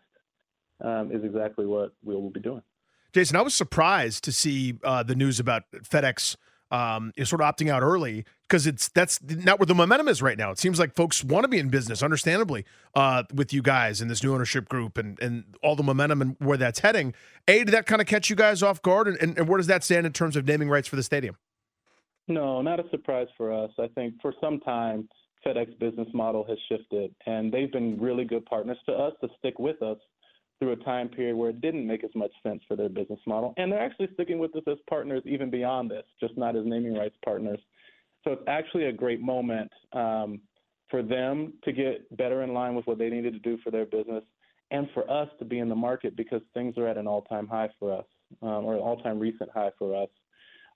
um, 0.85 1.11
is 1.11 1.25
exactly 1.25 1.67
what 1.67 1.93
we 2.05 2.14
will 2.14 2.31
be 2.31 2.41
doing. 2.41 2.62
Jason, 3.12 3.37
I 3.37 3.43
was 3.43 3.55
surprised 3.55 4.25
to 4.25 4.33
see 4.33 4.79
uh, 4.85 5.02
the 5.02 5.14
news 5.14 5.38
about 5.41 5.64
FedEx 5.73 6.37
um, 6.73 7.12
is 7.17 7.29
sort 7.29 7.43
of 7.43 7.55
opting 7.55 7.71
out 7.71 7.83
early 7.83 8.25
because 8.43 8.67
it's 8.67 8.88
that's 8.88 9.21
not 9.23 9.61
where 9.61 9.67
the 9.67 9.75
momentum 9.75 10.09
is 10.09 10.23
right 10.23 10.38
now. 10.38 10.50
It 10.50 10.59
seems 10.59 10.79
like 10.79 10.95
folks 10.95 11.23
want 11.23 11.45
to 11.45 11.49
be 11.49 11.59
in 11.59 11.69
business, 11.69 12.02
understandably, 12.02 12.64
uh, 12.95 13.25
with 13.33 13.52
you 13.52 13.62
guys 13.62 14.00
in 14.00 14.09
this 14.09 14.25
new 14.25 14.35
ownership 14.35 14.69
group 14.69 14.97
and 14.99 15.21
and 15.21 15.45
all 15.62 15.76
the 15.76 15.83
momentum 15.83 16.23
and 16.23 16.37
where 16.38 16.57
that's 16.57 16.81
heading. 16.81 17.14
A, 17.47 17.59
did 17.59 17.69
that 17.69 17.87
kind 17.87 18.00
of 18.00 18.09
catch 18.09 18.31
you 18.31 18.37
guys 18.37 18.62
off 18.62 18.81
guard, 18.83 19.07
and, 19.07 19.17
and, 19.19 19.38
and 19.38 19.49
where 19.49 19.59
does 19.59 19.67
that 19.67 19.85
stand 19.85 20.07
in 20.07 20.12
terms 20.12 20.35
of 20.35 20.47
naming 20.47 20.71
rights 20.71 20.88
for 20.88 20.97
the 20.97 21.02
stadium? 21.02 21.37
No, 22.26 22.62
not 22.62 22.81
a 22.81 22.88
surprise 22.91 23.29
for 23.37 23.52
us. 23.52 23.71
I 23.79 23.88
think 23.88 24.14
for 24.23 24.33
some 24.41 24.59
time 24.61 25.09
FedEx 25.45 25.79
business 25.79 26.09
model 26.14 26.45
has 26.49 26.59
shifted, 26.69 27.14
and 27.26 27.52
they've 27.52 27.71
been 27.71 28.00
really 28.00 28.25
good 28.25 28.47
partners 28.47 28.79
to 28.87 28.93
us 28.93 29.12
to 29.21 29.29
stick 29.38 29.59
with 29.59 29.83
us 29.83 29.99
through 30.62 30.71
a 30.71 30.76
time 30.76 31.09
period 31.09 31.35
where 31.35 31.50
it 31.50 31.61
didn't 31.61 31.85
make 31.85 32.04
as 32.04 32.14
much 32.14 32.31
sense 32.40 32.62
for 32.69 32.76
their 32.76 32.88
business 32.88 33.19
model. 33.26 33.52
And 33.57 33.73
they're 33.73 33.85
actually 33.85 34.09
sticking 34.14 34.38
with 34.38 34.54
us 34.54 34.62
as 34.71 34.78
partners 34.88 35.21
even 35.26 35.50
beyond 35.50 35.90
this, 35.90 36.04
just 36.21 36.38
not 36.38 36.54
as 36.54 36.62
naming 36.64 36.95
rights 36.95 37.16
partners. 37.25 37.59
So 38.23 38.31
it's 38.31 38.42
actually 38.47 38.85
a 38.85 38.92
great 38.92 39.21
moment 39.21 39.73
um, 39.92 40.40
for 40.88 41.02
them 41.02 41.54
to 41.64 41.73
get 41.73 42.16
better 42.16 42.42
in 42.45 42.54
line 42.54 42.76
with 42.76 42.87
what 42.87 42.99
they 42.99 43.11
needed 43.11 43.33
to 43.33 43.40
do 43.40 43.59
for 43.64 43.73
their 43.73 43.87
business 43.87 44.23
and 44.71 44.87
for 44.95 45.11
us 45.11 45.28
to 45.40 45.45
be 45.45 45.59
in 45.59 45.69
the 45.69 45.75
market 45.75 46.16
because 46.16 46.42
things 46.54 46.78
are 46.78 46.87
at 46.87 46.97
an 46.97 47.09
all 47.09 47.23
time 47.23 47.49
high 47.49 47.69
for 47.81 47.92
us 47.92 48.07
um, 48.42 48.64
or 48.64 48.75
an 48.75 48.81
all 48.81 48.99
time 48.99 49.19
recent 49.19 49.50
high 49.50 49.71
for 49.81 50.00
us 50.00 50.09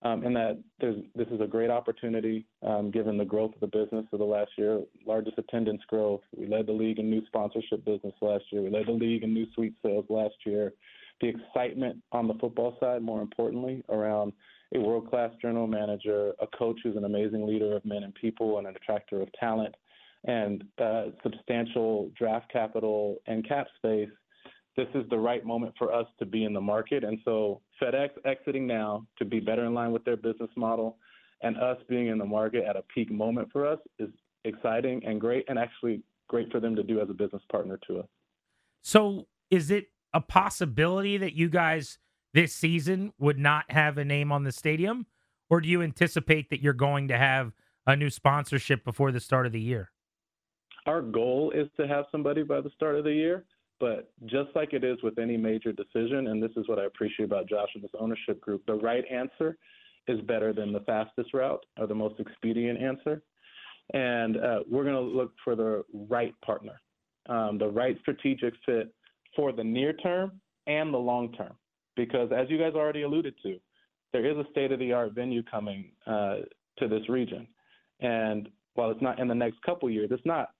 um, 0.03 0.25
and 0.25 0.37
that 0.37 0.59
this 0.81 1.29
is 1.31 1.41
a 1.41 1.47
great 1.47 1.71
opportunity 1.71 2.47
um, 2.63 2.91
given 2.91 3.17
the 3.17 3.25
growth 3.25 3.55
of 3.55 3.61
the 3.61 3.67
business 3.67 4.05
of 4.13 4.19
the 4.19 4.25
last 4.25 4.51
year, 4.59 4.83
largest 5.07 5.39
attendance 5.39 5.83
growth. 5.89 6.21
We 6.37 6.47
led 6.47 6.67
the 6.67 6.73
league 6.73 6.99
in 6.99 7.11
new 7.11 7.25
sponsorship 7.27 7.85
business 7.85 8.15
last 8.21 8.45
year. 8.51 8.63
We 8.63 8.71
led 8.71 8.87
the 8.87 8.93
league 8.93 9.23
in 9.23 9.33
new 9.33 9.47
suite 9.55 9.75
sales 9.83 10.05
last 10.09 10.35
year. 10.45 10.75
The 11.21 11.29
excitement 11.29 12.03
on 12.13 12.29
the 12.29 12.35
football 12.35 12.77
side, 12.79 13.03
more 13.03 13.23
importantly, 13.23 13.83
around 13.89 14.33
a 14.75 14.81
world 14.81 15.09
class 15.09 15.31
general 15.41 15.67
manager, 15.67 16.33
a 16.41 16.47
coach 16.47 16.79
who's 16.83 16.97
an 16.97 17.05
amazing 17.05 17.47
leader 17.47 17.75
of 17.77 17.85
men 17.85 18.03
and 18.03 18.15
people 18.15 18.59
and 18.59 18.67
an 18.67 18.77
attractor 18.77 19.23
of 19.23 19.29
talent, 19.39 19.75
and 20.25 20.65
uh, 20.79 21.05
substantial 21.23 22.11
draft 22.19 22.53
capital 22.53 23.17
and 23.27 23.49
cap 23.49 23.67
space 23.77 24.11
this 24.77 24.89
is 24.95 25.05
the 25.09 25.19
right 25.19 25.45
moment 25.45 25.75
for 25.79 25.93
us 25.93 26.07
to 26.19 26.27
be 26.27 26.45
in 26.45 26.53
the 26.53 26.61
market. 26.61 27.03
And 27.03 27.19
so 27.25 27.63
FedEx 27.81 28.11
exiting 28.25 28.67
now 28.67 29.07
to 29.19 29.25
be 29.25 29.41
better 29.41 29.65
in 29.65 29.75
line 29.75 29.93
with 29.93 30.05
their 30.05 30.17
business 30.17 30.51
model 30.57 30.99
and 31.43 31.57
us 31.57 31.79
being 31.89 32.09
in 32.09 32.19
the 32.19 32.25
market 32.25 32.65
at 32.65 32.77
a 32.77 32.83
peak 32.95 33.11
moment 33.11 33.49
for 33.53 33.67
us 33.67 33.79
is 33.99 34.11
exciting 34.45 35.03
and 35.05 35.21
great 35.21 35.45
and 35.49 35.59
actually 35.59 36.03
great 36.29 36.51
for 36.51 36.61
them 36.61 36.77
to 36.77 36.83
do 36.83 37.01
as 37.01 37.09
a 37.09 37.15
business 37.15 37.43
partner 37.51 37.79
to 37.87 38.01
us. 38.01 38.07
So 38.83 39.27
is 39.51 39.71
it 39.71 39.87
a 40.13 40.21
possibility 40.21 41.17
that 41.19 41.35
you 41.35 41.49
guys 41.49 41.99
this 42.35 42.55
season 42.55 43.13
would 43.19 43.39
not 43.39 43.65
have 43.71 43.99
a 43.99 44.05
name 44.05 44.31
on 44.31 44.45
the 44.45 44.53
stadium? 44.53 45.07
Or 45.49 45.61
do 45.61 45.69
you 45.69 45.83
anticipate 45.83 46.51
that 46.51 46.61
you're 46.61 46.73
going 46.73 47.09
to 47.09 47.17
have 47.17 47.53
a 47.87 47.97
new 47.97 48.11
sponsorship 48.11 48.85
before 48.85 49.13
the 49.13 49.21
start 49.21 49.47
of 49.47 49.53
the 49.53 49.61
year? 49.61 49.91
Our 50.87 51.03
goal 51.03 51.53
is 51.55 51.69
to 51.77 51.87
have 51.87 52.05
somebody 52.13 52.43
by 52.43 52.61
the 52.61 52.71
start 52.71 52.97
of 52.97 53.05
the 53.05 53.13
year. 53.13 53.45
But 53.79 54.11
just 54.25 54.49
like 54.55 54.73
it 54.73 54.85
is 54.85 54.97
with 55.03 55.19
any 55.19 55.37
major 55.37 55.73
decision, 55.73 56.29
and 56.29 56.43
this 56.43 56.53
is 56.57 56.67
what 56.67 56.79
I 56.79 56.85
appreciate 56.85 57.27
about 57.27 57.49
Josh 57.49 57.69
and 57.75 57.85
this 57.85 57.91
ownership 57.99 58.41
group, 58.41 58.65
the 58.67 58.75
right 58.75 59.05
answer 59.11 59.59
is 60.09 60.21
better 60.23 60.53
than 60.53 60.73
the 60.73 60.81
fastest 60.81 61.35
route 61.35 61.65
or 61.79 61.87
the 61.87 61.95
most 61.95 62.19
expedient 62.19 62.81
answer. 62.81 63.23
And 63.93 64.37
uh, 64.39 64.61
we're 64.69 64.85
going 64.85 64.95
to 64.95 65.01
look 65.01 65.33
for 65.45 65.55
the 65.55 65.85
right 66.09 66.35
partner, 66.45 66.81
um, 67.29 67.59
the 67.59 67.69
right 67.69 67.97
strategic 68.01 68.55
fit 68.65 68.93
for 69.35 69.53
the 69.53 69.65
near 69.65 69.93
term 69.93 70.41
and 70.67 70.93
the 70.93 70.99
long 70.99 71.33
term. 71.33 71.53
Because 71.97 72.31
as 72.33 72.49
you 72.49 72.59
guys 72.59 72.73
already 72.75 73.03
alluded 73.03 73.35
to, 73.43 73.59
there 74.13 74.25
is 74.25 74.37
a 74.39 74.49
state 74.51 74.73
of 74.73 74.79
the 74.79 74.93
art 74.93 75.13
venue 75.15 75.43
coming 75.43 75.93
uh, 76.07 76.37
to 76.79 76.89
this 76.89 77.09
region. 77.09 77.47
And 78.01 78.49
while 78.75 78.91
it's 78.91 79.03
not 79.03 79.19
in 79.19 79.29
the 79.29 79.35
next 79.35 79.61
couple 79.63 79.91
years, 79.91 80.09
it's 80.11 80.25
not 80.25 80.51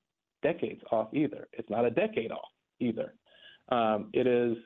decades 0.43 0.83
off 0.91 1.09
either. 1.15 1.49
It's 1.53 1.71
not 1.71 1.85
a 1.85 1.91
decade 1.91 2.31
off 2.31 2.49
either. 2.81 3.15
Um, 3.71 4.11
it 4.13 4.27
is 4.27 4.57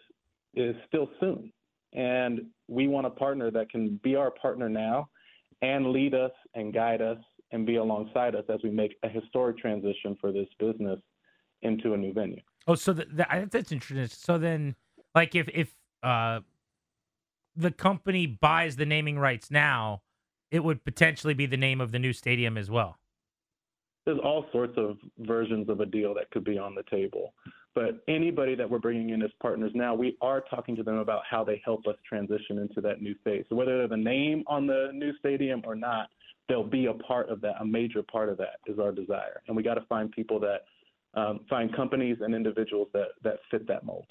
is 0.55 0.75
still 0.89 1.09
soon, 1.21 1.53
and 1.93 2.41
we 2.69 2.89
want 2.89 3.07
a 3.07 3.11
partner 3.11 3.51
that 3.51 3.71
can 3.71 4.01
be 4.03 4.17
our 4.17 4.31
partner 4.31 4.69
now, 4.69 5.09
and 5.63 5.93
lead 5.93 6.15
us 6.15 6.33
and 6.55 6.75
guide 6.75 7.01
us 7.01 7.19
and 7.53 7.67
be 7.67 7.77
alongside 7.77 8.35
us 8.35 8.45
as 8.49 8.61
we 8.63 8.71
make 8.71 8.97
a 9.03 9.09
historic 9.09 9.59
transition 9.59 10.17
for 10.21 10.33
this 10.33 10.49
business 10.59 11.01
into 11.63 11.95
a 11.95 11.97
new 11.97 12.13
venue. 12.13 12.41
Oh, 12.67 12.75
so 12.75 12.93
the, 12.93 13.07
the, 13.07 13.49
that's 13.51 13.73
interesting. 13.73 14.07
So 14.07 14.39
then, 14.39 14.77
like, 15.15 15.35
if 15.35 15.49
if 15.53 15.75
uh, 16.03 16.41
the 17.57 17.71
company 17.71 18.27
buys 18.27 18.77
the 18.77 18.87
naming 18.87 19.19
rights 19.19 19.51
now, 19.51 20.03
it 20.51 20.63
would 20.65 20.85
potentially 20.85 21.35
be 21.35 21.47
the 21.47 21.57
name 21.57 21.81
of 21.81 21.93
the 21.93 21.99
new 21.99 22.13
stadium 22.13 22.57
as 22.57 22.71
well. 22.71 22.99
There's 24.07 24.19
all 24.23 24.47
sorts 24.53 24.75
of 24.77 24.97
versions 25.19 25.69
of 25.69 25.81
a 25.81 25.87
deal 25.87 26.15
that 26.15 26.31
could 26.31 26.45
be 26.45 26.59
on 26.59 26.75
the 26.75 26.83
table. 26.91 27.35
But 27.75 28.03
anybody 28.09 28.55
that 28.57 28.69
we're 28.69 28.81
bringing 28.81 29.11
in 29.11 29.23
as 29.23 29.31
partners 29.41 29.71
now, 29.75 29.95
we 29.95 30.17
are 30.21 30.41
talking 30.41 30.75
to 30.77 30.83
them 30.83 30.97
about 30.97 31.23
how 31.29 31.45
they 31.45 31.63
help 31.65 31.87
us 31.87 31.95
transition 32.09 32.59
into 32.59 32.81
that 32.81 33.01
new 33.01 33.15
phase. 33.23 33.45
So 33.49 33.55
whether 33.55 33.79
they're 33.79 33.89
the 33.89 33.97
name 33.97 34.43
on 34.49 34.67
the 34.67 34.91
new 34.93 35.17
stadium 35.19 35.63
or 35.65 35.77
not, 35.77 36.09
they'll 36.49 36.65
be 36.65 36.87
a 36.87 36.95
part 36.95 37.29
of 37.29 37.41
that. 37.43 37.55
A 37.61 37.65
major 37.65 38.03
part 38.03 38.29
of 38.29 38.39
that 38.39 38.57
is 38.67 38.79
our 38.79 38.91
desire, 38.91 39.41
and 39.47 39.57
we 39.57 39.63
got 39.63 39.75
to 39.75 39.83
find 39.83 40.11
people 40.11 40.41
that 40.41 40.65
um, 41.15 41.41
find 41.49 41.75
companies 41.75 42.19
and 42.21 42.35
individuals 42.35 42.89
that 42.93 43.09
that 43.23 43.39
fit 43.51 43.69
that 43.69 43.85
mold. 43.85 44.07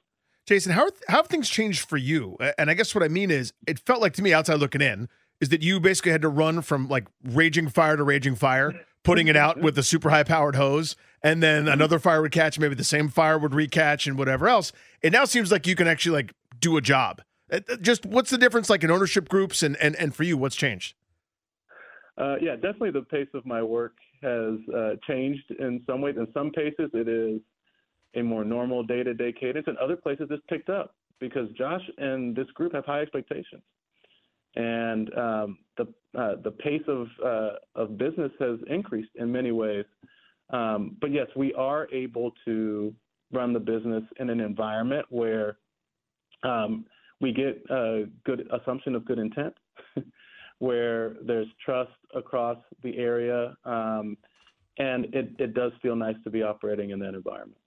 Jason, 0.46 0.72
how, 0.72 0.90
how 1.08 1.18
have 1.18 1.28
things 1.28 1.48
changed 1.48 1.88
for 1.88 1.98
you? 1.98 2.38
And 2.58 2.72
I 2.72 2.74
guess 2.74 2.96
what 2.96 3.04
I 3.04 3.08
mean 3.08 3.30
is, 3.30 3.54
it 3.68 3.78
felt 3.80 4.02
like 4.02 4.14
to 4.14 4.24
me 4.24 4.34
outside 4.34 4.56
looking 4.56 4.82
in, 4.82 5.08
is 5.42 5.50
that 5.50 5.62
you 5.62 5.80
basically 5.80 6.12
had 6.12 6.24
to 6.24 6.30
run 6.30 6.62
from 6.62 6.88
like 6.88 7.06
raging 7.24 7.70
fire 7.70 7.96
to 7.96 8.04
raging 8.04 8.36
fire 8.36 8.74
putting 9.04 9.28
it 9.28 9.36
out 9.36 9.60
with 9.60 9.78
a 9.78 9.84
super 9.84 10.10
high 10.10 10.24
powered 10.24 10.56
hose, 10.56 10.96
and 11.24 11.44
then 11.44 11.68
another 11.68 12.00
fire 12.00 12.22
would 12.22 12.32
catch, 12.32 12.60
maybe 12.60 12.76
the 12.76 12.84
same 12.84 13.10
fire 13.10 13.38
would 13.38 13.52
recatch, 13.52 14.08
and 14.08 14.18
whatever 14.18 14.48
else. 14.48 14.72
It 15.02 15.12
now 15.12 15.26
seems 15.26 15.52
like 15.52 15.68
you 15.68 15.76
can 15.76 15.88
actually 15.88 16.14
like 16.14 16.34
do 16.60 16.78
a 16.78 16.82
job. 16.82 17.22
Uh, 17.52 17.60
uh, 17.70 17.76
just 17.78 18.06
what's 18.06 18.30
the 18.30 18.38
difference 18.38 18.70
like 18.70 18.84
in 18.84 18.92
ownership 18.92 19.30
groups, 19.30 19.64
and 19.64 19.76
and 19.78 19.96
and 19.96 20.16
for 20.16 20.24
you, 20.24 20.38
what's 20.38 20.56
changed? 20.56 20.96
Uh, 22.18 22.36
yeah, 22.42 22.56
definitely 22.56 22.92
the 22.92 23.02
pace 23.02 23.30
of 23.34 23.46
my 23.46 23.64
work 23.64 23.94
has 24.22 24.56
uh, 24.76 24.92
changed 25.08 25.52
in 25.60 25.82
some 25.88 26.02
ways. 26.02 26.16
In 26.18 26.28
some 26.34 26.52
cases, 26.52 26.90
it 26.94 27.08
is 27.08 27.42
a 28.16 28.22
more 28.22 28.44
normal 28.44 28.84
day 28.84 29.04
to 29.04 29.14
day 29.14 29.32
cadence. 29.32 29.68
In 29.68 29.78
other 29.82 29.96
places, 29.96 30.28
it's 30.30 30.44
picked 30.50 30.70
up 30.70 30.96
because 31.20 31.50
Josh 31.58 31.82
and 31.98 32.36
this 32.36 32.48
group 32.56 32.74
have 32.74 32.86
high 32.86 33.02
expectations 33.02 33.62
and 34.56 35.14
um, 35.18 35.58
the 35.78 35.84
uh, 36.18 36.36
the 36.44 36.52
pace 36.52 36.82
of 36.88 37.08
uh, 37.24 37.52
of 37.76 37.98
business 37.98 38.32
has 38.40 38.58
increased 38.68 39.12
in 39.16 39.32
many 39.32 39.52
ways. 39.52 39.86
Um, 40.52 40.98
but 41.00 41.12
yes, 41.12 41.28
we 41.36 41.54
are 41.54 41.88
able 41.92 42.32
to 42.46 42.94
run 43.32 43.54
the 43.54 43.60
business 43.60 44.04
in 44.20 44.30
an 44.30 44.40
environment 44.40 45.06
where 45.10 45.58
um, 46.44 46.86
we 47.22 47.32
get 47.32 47.64
a 47.70 48.06
good 48.26 48.50
assumption 48.52 48.96
of 48.96 49.06
good 49.06 49.20
intent, 49.20 49.54
where 50.60 51.16
there's 51.26 51.48
trust 51.64 51.92
across 52.16 52.58
the 52.84 52.98
area, 52.98 53.56
um, 53.66 54.18
and 54.78 55.06
it, 55.14 55.36
it 55.38 55.54
does 55.54 55.72
feel 55.82 55.96
nice 55.96 56.16
to 56.24 56.30
be 56.30 56.42
operating 56.42 56.92
in 56.92 57.00
that 57.00 57.14
environment. 57.14 57.60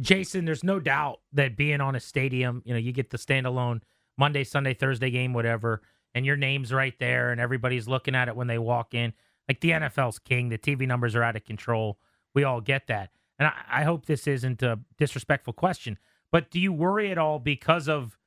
Jason, 0.00 0.44
there's 0.44 0.64
no 0.64 0.80
doubt 0.80 1.20
that 1.32 1.56
being 1.56 1.80
on 1.80 1.94
a 1.94 2.00
stadium, 2.00 2.62
you 2.64 2.74
know, 2.74 2.80
you 2.80 2.92
get 2.92 3.10
the 3.10 3.18
standalone 3.18 3.80
Monday, 4.18 4.42
Sunday, 4.42 4.74
Thursday 4.74 5.10
game, 5.10 5.32
whatever 5.32 5.82
and 6.14 6.24
your 6.24 6.36
name's 6.36 6.72
right 6.72 6.94
there 6.98 7.30
and 7.30 7.40
everybody's 7.40 7.88
looking 7.88 8.14
at 8.14 8.28
it 8.28 8.36
when 8.36 8.46
they 8.46 8.58
walk 8.58 8.94
in. 8.94 9.12
Like 9.48 9.60
the 9.60 9.70
NFL's 9.70 10.18
king, 10.18 10.48
the 10.48 10.58
TV 10.58 10.86
numbers 10.86 11.14
are 11.14 11.22
out 11.22 11.36
of 11.36 11.44
control. 11.44 11.98
We 12.34 12.44
all 12.44 12.60
get 12.60 12.86
that. 12.86 13.10
And 13.38 13.48
I, 13.48 13.80
I 13.80 13.84
hope 13.84 14.06
this 14.06 14.26
isn't 14.26 14.62
a 14.62 14.80
disrespectful 14.98 15.52
question, 15.52 15.98
but 16.30 16.50
do 16.50 16.60
you 16.60 16.72
worry 16.72 17.10
at 17.10 17.18
all 17.18 17.38
because 17.38 17.88
of 17.88 18.18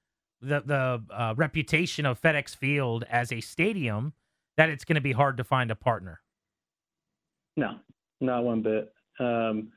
the 0.42 0.62
the 0.62 1.04
uh, 1.12 1.34
reputation 1.36 2.06
of 2.06 2.22
FedEx 2.22 2.56
Field 2.56 3.04
as 3.10 3.32
a 3.32 3.42
stadium 3.42 4.14
that 4.56 4.70
it's 4.70 4.86
going 4.86 4.96
to 4.96 5.02
be 5.02 5.14
hard 5.14 5.38
to 5.38 5.44
find 5.44 5.72
a 5.72 5.76
partner? 5.76 6.22
No, 7.56 7.76
not 8.22 8.44
one 8.44 8.62
bit. 8.62 8.94
Um, 9.20 9.72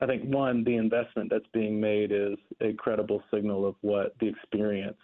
I 0.00 0.06
think 0.06 0.22
one, 0.24 0.64
the 0.64 0.76
investment 0.76 1.28
that's 1.30 1.46
being 1.52 1.80
made 1.80 2.12
is 2.12 2.38
a 2.60 2.72
credible 2.74 3.22
signal 3.32 3.66
of 3.66 3.74
what 3.80 4.14
the 4.20 4.28
experience 4.28 4.98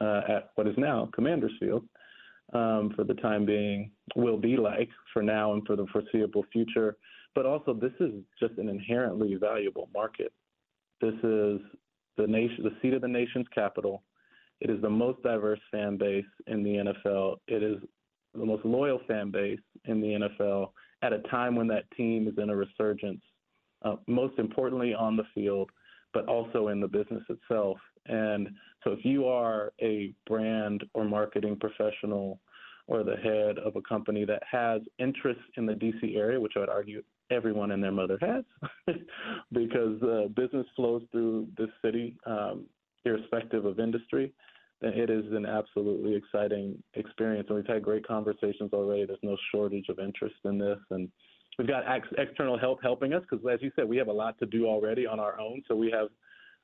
uh, 0.00 0.20
at 0.28 0.50
what 0.56 0.66
is 0.66 0.76
now 0.76 1.08
Commander's 1.14 1.52
Field 1.58 1.84
um, 2.52 2.92
for 2.94 3.04
the 3.04 3.14
time 3.14 3.46
being 3.46 3.90
will 4.14 4.38
be 4.38 4.56
like 4.56 4.88
for 5.12 5.22
now 5.22 5.52
and 5.54 5.66
for 5.66 5.76
the 5.76 5.86
foreseeable 5.92 6.44
future. 6.52 6.96
But 7.34 7.46
also, 7.46 7.74
this 7.74 7.92
is 8.00 8.12
just 8.40 8.58
an 8.58 8.68
inherently 8.68 9.34
valuable 9.34 9.88
market. 9.92 10.32
This 11.00 11.14
is 11.14 11.60
the 12.16 12.26
nation, 12.26 12.64
the 12.64 12.76
seat 12.80 12.94
of 12.94 13.02
the 13.02 13.08
nation's 13.08 13.46
capital. 13.54 14.02
It 14.60 14.70
is 14.70 14.80
the 14.80 14.88
most 14.90 15.22
diverse 15.22 15.60
fan 15.70 15.98
base 15.98 16.24
in 16.46 16.62
the 16.62 16.92
NFL. 17.04 17.36
It 17.46 17.62
is 17.62 17.76
the 18.34 18.46
most 18.46 18.64
loyal 18.64 19.00
fan 19.06 19.30
base 19.30 19.60
in 19.84 20.00
the 20.00 20.28
NFL 20.42 20.70
at 21.02 21.12
a 21.12 21.18
time 21.30 21.56
when 21.56 21.66
that 21.68 21.90
team 21.96 22.26
is 22.26 22.34
in 22.38 22.50
a 22.50 22.56
resurgence. 22.56 23.20
Uh, 23.82 23.96
most 24.06 24.38
importantly, 24.38 24.94
on 24.94 25.16
the 25.16 25.24
field, 25.34 25.70
but 26.14 26.26
also 26.26 26.68
in 26.68 26.80
the 26.80 26.88
business 26.88 27.22
itself. 27.28 27.76
And 28.06 28.48
so, 28.82 28.92
if 28.92 29.04
you 29.04 29.26
are 29.26 29.72
a 29.82 30.14
brand 30.26 30.84
or 30.94 31.04
marketing 31.04 31.58
professional 31.60 32.40
or 32.88 33.02
the 33.02 33.16
head 33.16 33.58
of 33.58 33.76
a 33.76 33.82
company 33.82 34.24
that 34.24 34.42
has 34.50 34.80
interest 34.98 35.40
in 35.56 35.66
the 35.66 35.74
DC 35.74 36.16
area, 36.16 36.40
which 36.40 36.52
I 36.56 36.60
would 36.60 36.68
argue 36.68 37.02
everyone 37.30 37.72
and 37.72 37.82
their 37.82 37.92
mother 37.92 38.18
has, 38.20 38.44
because 39.52 40.00
uh, 40.02 40.28
business 40.28 40.66
flows 40.76 41.02
through 41.10 41.48
this 41.58 41.70
city, 41.84 42.16
um, 42.26 42.66
irrespective 43.04 43.64
of 43.64 43.80
industry, 43.80 44.32
it 44.82 45.10
is 45.10 45.24
an 45.32 45.46
absolutely 45.46 46.14
exciting 46.14 46.80
experience. 46.94 47.46
And 47.48 47.56
we've 47.56 47.66
had 47.66 47.82
great 47.82 48.06
conversations 48.06 48.72
already. 48.72 49.06
There's 49.06 49.18
no 49.22 49.36
shortage 49.50 49.88
of 49.88 49.98
interest 49.98 50.36
in 50.44 50.58
this. 50.58 50.78
And 50.90 51.08
we've 51.58 51.66
got 51.66 51.88
ex- 51.90 52.08
external 52.18 52.58
help 52.58 52.82
helping 52.82 53.14
us 53.14 53.22
because, 53.28 53.44
as 53.50 53.62
you 53.62 53.72
said, 53.74 53.88
we 53.88 53.96
have 53.96 54.08
a 54.08 54.12
lot 54.12 54.38
to 54.38 54.46
do 54.46 54.66
already 54.66 55.06
on 55.06 55.18
our 55.18 55.40
own. 55.40 55.62
So 55.66 55.74
we 55.74 55.90
have 55.90 56.08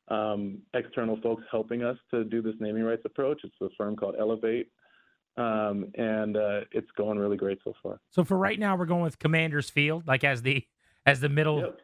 um, 0.08 0.58
external 0.74 1.18
folks 1.22 1.42
helping 1.50 1.82
us 1.82 1.96
to 2.10 2.24
do 2.24 2.42
this 2.42 2.54
naming 2.60 2.82
rights 2.82 3.02
approach. 3.06 3.40
It's 3.44 3.54
a 3.62 3.68
firm 3.78 3.96
called 3.96 4.16
Elevate 4.20 4.70
um, 5.36 5.90
and 5.94 6.36
uh, 6.36 6.60
it's 6.70 6.90
going 6.92 7.18
really 7.18 7.36
great 7.36 7.58
so 7.64 7.74
far. 7.82 8.00
So 8.10 8.24
for 8.24 8.36
right 8.36 8.58
now, 8.58 8.76
we're 8.76 8.86
going 8.86 9.02
with 9.02 9.18
Commanders 9.18 9.70
Field, 9.70 10.06
like 10.06 10.24
as 10.24 10.42
the 10.42 10.66
as 11.06 11.20
the 11.20 11.28
middle. 11.28 11.60
Yep. 11.60 11.80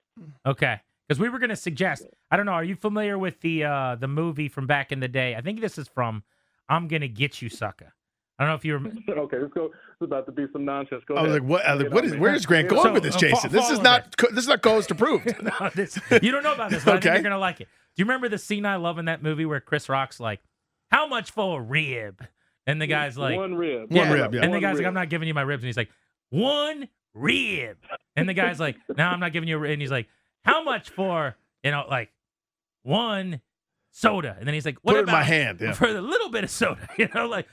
Okay, 0.47 0.81
because 1.07 1.21
we 1.21 1.29
were 1.29 1.39
going 1.39 1.51
to 1.51 1.57
suggest. 1.57 2.07
I 2.31 2.37
don't 2.37 2.47
know. 2.47 2.53
Are 2.53 2.65
you 2.65 2.77
familiar 2.77 3.19
with 3.19 3.41
the 3.41 3.65
uh, 3.65 3.97
the 3.97 4.09
movie 4.09 4.49
from 4.49 4.67
back 4.67 4.93
in 4.93 5.01
the 5.01 5.09
day? 5.09 5.35
I 5.35 5.41
think 5.41 5.61
this 5.61 5.79
is 5.79 5.89
from 5.89 6.23
"I'm 6.69 6.89
Gonna 6.89 7.09
Get 7.09 7.41
You, 7.41 7.49
Sucker." 7.49 7.95
I 8.39 8.45
don't 8.45 8.53
know 8.53 8.57
if 8.57 8.65
you 8.65 8.75
remember. 8.75 9.01
okay, 9.09 9.39
let's 9.39 9.53
go. 9.53 9.67
It's 9.67 10.03
about 10.03 10.27
to 10.27 10.33
be 10.33 10.47
some 10.53 10.65
nonsense. 10.65 11.03
Go 11.07 11.17
I 11.17 11.23
was 11.23 11.33
like, 11.33 11.43
what? 11.43 11.65
like, 11.67 11.93
what 11.93 12.05
is? 12.05 12.15
Where 12.17 12.35
is 12.35 12.47
Grant 12.47 12.69
going 12.69 12.83
so, 12.83 12.93
with 12.93 13.03
this, 13.03 13.17
uh, 13.17 13.19
Jason? 13.19 13.51
Uh, 13.51 13.53
this 13.53 13.71
is 13.71 13.81
not. 13.81 14.17
Co- 14.17 14.31
this 14.31 14.45
is 14.45 14.49
not 14.49 14.63
coast 14.63 14.91
approved. 14.91 15.35
no, 15.43 15.71
this, 15.75 15.99
you 16.23 16.31
don't 16.31 16.45
know 16.45 16.53
about 16.53 16.71
this, 16.71 16.85
but 16.85 16.97
okay. 16.97 17.09
I 17.09 17.13
think 17.15 17.25
you're 17.25 17.31
gonna 17.31 17.41
like 17.41 17.61
it. 17.61 17.69
Do 17.97 18.03
you 18.03 18.05
remember 18.05 18.29
the 18.29 18.39
scene 18.39 18.65
I 18.65 18.77
love 18.77 18.99
in 18.99 19.07
that 19.07 19.23
movie 19.23 19.45
where 19.45 19.61
Chris 19.61 19.89
Rock's 19.89 20.21
like, 20.21 20.41
"How 20.91 21.07
much 21.09 21.31
for 21.31 21.59
a 21.59 21.63
rib?" 21.63 22.27
And 22.69 22.83
the 22.83 22.87
guy's 22.87 23.17
like, 23.17 23.35
one 23.35 23.55
rib. 23.55 23.91
Yeah. 23.91 24.03
One 24.03 24.21
rib, 24.21 24.35
yeah. 24.35 24.43
And 24.43 24.53
the 24.53 24.61
guy's 24.61 24.77
like, 24.77 24.87
I'm 24.87 24.93
not 24.93 25.09
giving 25.09 25.27
you 25.27 25.33
my 25.33 25.41
ribs. 25.41 25.63
And 25.63 25.69
he's 25.69 25.77
like, 25.79 25.89
one 26.29 26.87
rib. 27.15 27.79
And 28.15 28.29
the 28.29 28.35
guy's 28.35 28.61
like, 28.61 28.77
no, 28.95 29.05
I'm 29.05 29.21
not 29.21 29.33
giving 29.33 29.49
you 29.49 29.57
a 29.57 29.59
rib. 29.59 29.73
And 29.73 29.81
he's 29.81 29.91
like, 29.91 30.07
how 30.45 30.63
much 30.63 30.91
for, 30.91 31.35
you 31.65 31.71
know, 31.71 31.87
like 31.89 32.11
one 32.83 33.41
soda? 33.91 34.37
And 34.39 34.47
then 34.47 34.53
he's 34.53 34.67
like, 34.67 34.77
what 34.83 34.97
Put 34.97 35.05
about 35.05 35.13
my 35.13 35.23
hand 35.23 35.61
yeah. 35.63 35.73
for 35.73 35.89
a 35.89 35.99
little 35.99 36.31
bit 36.31 36.45
of 36.45 36.51
soda? 36.51 36.87
You 36.99 37.09
know, 37.15 37.27
like 37.27 37.47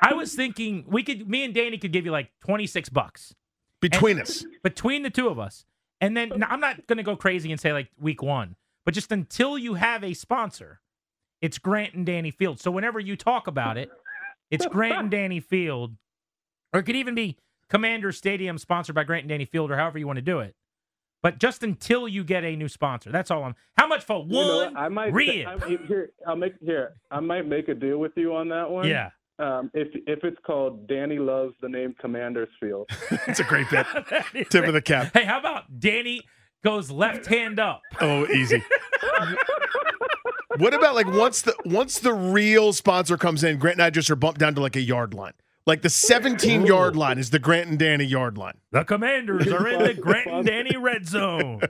I 0.00 0.14
was 0.14 0.32
thinking 0.32 0.84
we 0.86 1.02
could, 1.02 1.28
me 1.28 1.44
and 1.44 1.52
Danny 1.52 1.76
could 1.76 1.92
give 1.92 2.04
you 2.04 2.12
like 2.12 2.30
26 2.44 2.88
bucks 2.90 3.34
between 3.80 4.18
and, 4.18 4.28
us, 4.28 4.46
between 4.62 5.02
the 5.02 5.10
two 5.10 5.26
of 5.26 5.40
us. 5.40 5.64
And 6.00 6.16
then 6.16 6.44
I'm 6.44 6.60
not 6.60 6.86
going 6.86 6.98
to 6.98 7.02
go 7.02 7.16
crazy 7.16 7.50
and 7.50 7.60
say 7.60 7.72
like 7.72 7.88
week 8.00 8.22
one, 8.22 8.54
but 8.84 8.94
just 8.94 9.10
until 9.10 9.58
you 9.58 9.74
have 9.74 10.04
a 10.04 10.14
sponsor, 10.14 10.80
it's 11.40 11.58
Grant 11.58 11.94
and 11.94 12.06
Danny 12.06 12.30
Field. 12.30 12.60
So 12.60 12.70
whenever 12.70 13.00
you 13.00 13.16
talk 13.16 13.48
about 13.48 13.76
it, 13.76 13.90
it's 14.52 14.66
Grant 14.70 14.98
and 14.98 15.10
Danny 15.10 15.40
Field, 15.40 15.96
or 16.72 16.80
it 16.80 16.84
could 16.84 16.96
even 16.96 17.16
be 17.16 17.38
Commander 17.68 18.12
Stadium, 18.12 18.58
sponsored 18.58 18.94
by 18.94 19.02
Grant 19.02 19.22
and 19.22 19.30
Danny 19.30 19.46
Field, 19.46 19.70
or 19.70 19.76
however 19.76 19.98
you 19.98 20.06
want 20.06 20.18
to 20.18 20.22
do 20.22 20.38
it. 20.38 20.54
But 21.22 21.38
just 21.38 21.62
until 21.62 22.08
you 22.08 22.24
get 22.24 22.44
a 22.44 22.56
new 22.56 22.68
sponsor, 22.68 23.10
that's 23.10 23.30
all 23.30 23.44
I'm. 23.44 23.54
How 23.78 23.86
much 23.86 24.04
for 24.04 24.18
one 24.18 24.30
you 24.30 24.40
know 24.40 24.72
I 24.76 24.88
might, 24.88 25.12
rib? 25.12 25.46
I, 25.46 25.78
here, 25.86 26.10
I'll 26.26 26.36
make 26.36 26.54
here. 26.60 26.94
I 27.10 27.20
might 27.20 27.46
make 27.46 27.68
a 27.68 27.74
deal 27.74 27.98
with 27.98 28.12
you 28.16 28.34
on 28.34 28.48
that 28.48 28.68
one. 28.68 28.88
Yeah. 28.88 29.10
Um, 29.38 29.70
if 29.72 29.88
if 30.06 30.24
it's 30.24 30.36
called 30.44 30.86
Danny 30.88 31.18
loves 31.18 31.54
the 31.62 31.68
name 31.68 31.94
Commanders 32.00 32.48
Field, 32.60 32.90
it's 33.26 33.40
a 33.40 33.44
great 33.44 33.70
bit. 33.70 33.86
Tip 34.50 34.66
of 34.66 34.74
the 34.74 34.82
cap. 34.82 35.12
Hey, 35.14 35.24
how 35.24 35.38
about 35.38 35.80
Danny 35.80 36.22
goes 36.64 36.90
left 36.90 37.26
hand 37.26 37.58
up? 37.58 37.82
Oh, 38.00 38.26
easy. 38.26 38.62
What 40.62 40.74
about 40.74 40.94
like 40.94 41.08
once 41.08 41.42
the 41.42 41.56
once 41.64 41.98
the 41.98 42.14
real 42.14 42.72
sponsor 42.72 43.16
comes 43.16 43.42
in, 43.42 43.58
Grant 43.58 43.78
and 43.78 43.82
I 43.82 43.90
just 43.90 44.08
are 44.10 44.16
bumped 44.16 44.38
down 44.38 44.54
to 44.54 44.60
like 44.60 44.76
a 44.76 44.80
yard 44.80 45.12
line. 45.12 45.32
Like 45.66 45.82
the 45.82 45.90
17 45.90 46.62
Ooh. 46.62 46.66
yard 46.66 46.94
line 46.94 47.18
is 47.18 47.30
the 47.30 47.40
Grant 47.40 47.68
and 47.68 47.78
Danny 47.80 48.04
yard 48.04 48.38
line. 48.38 48.58
The 48.70 48.84
Commanders 48.84 49.48
are 49.48 49.66
in 49.66 49.82
the 49.82 49.94
Grant 49.94 50.30
and 50.30 50.46
Danny 50.46 50.76
red 50.76 51.08
zone. 51.08 51.62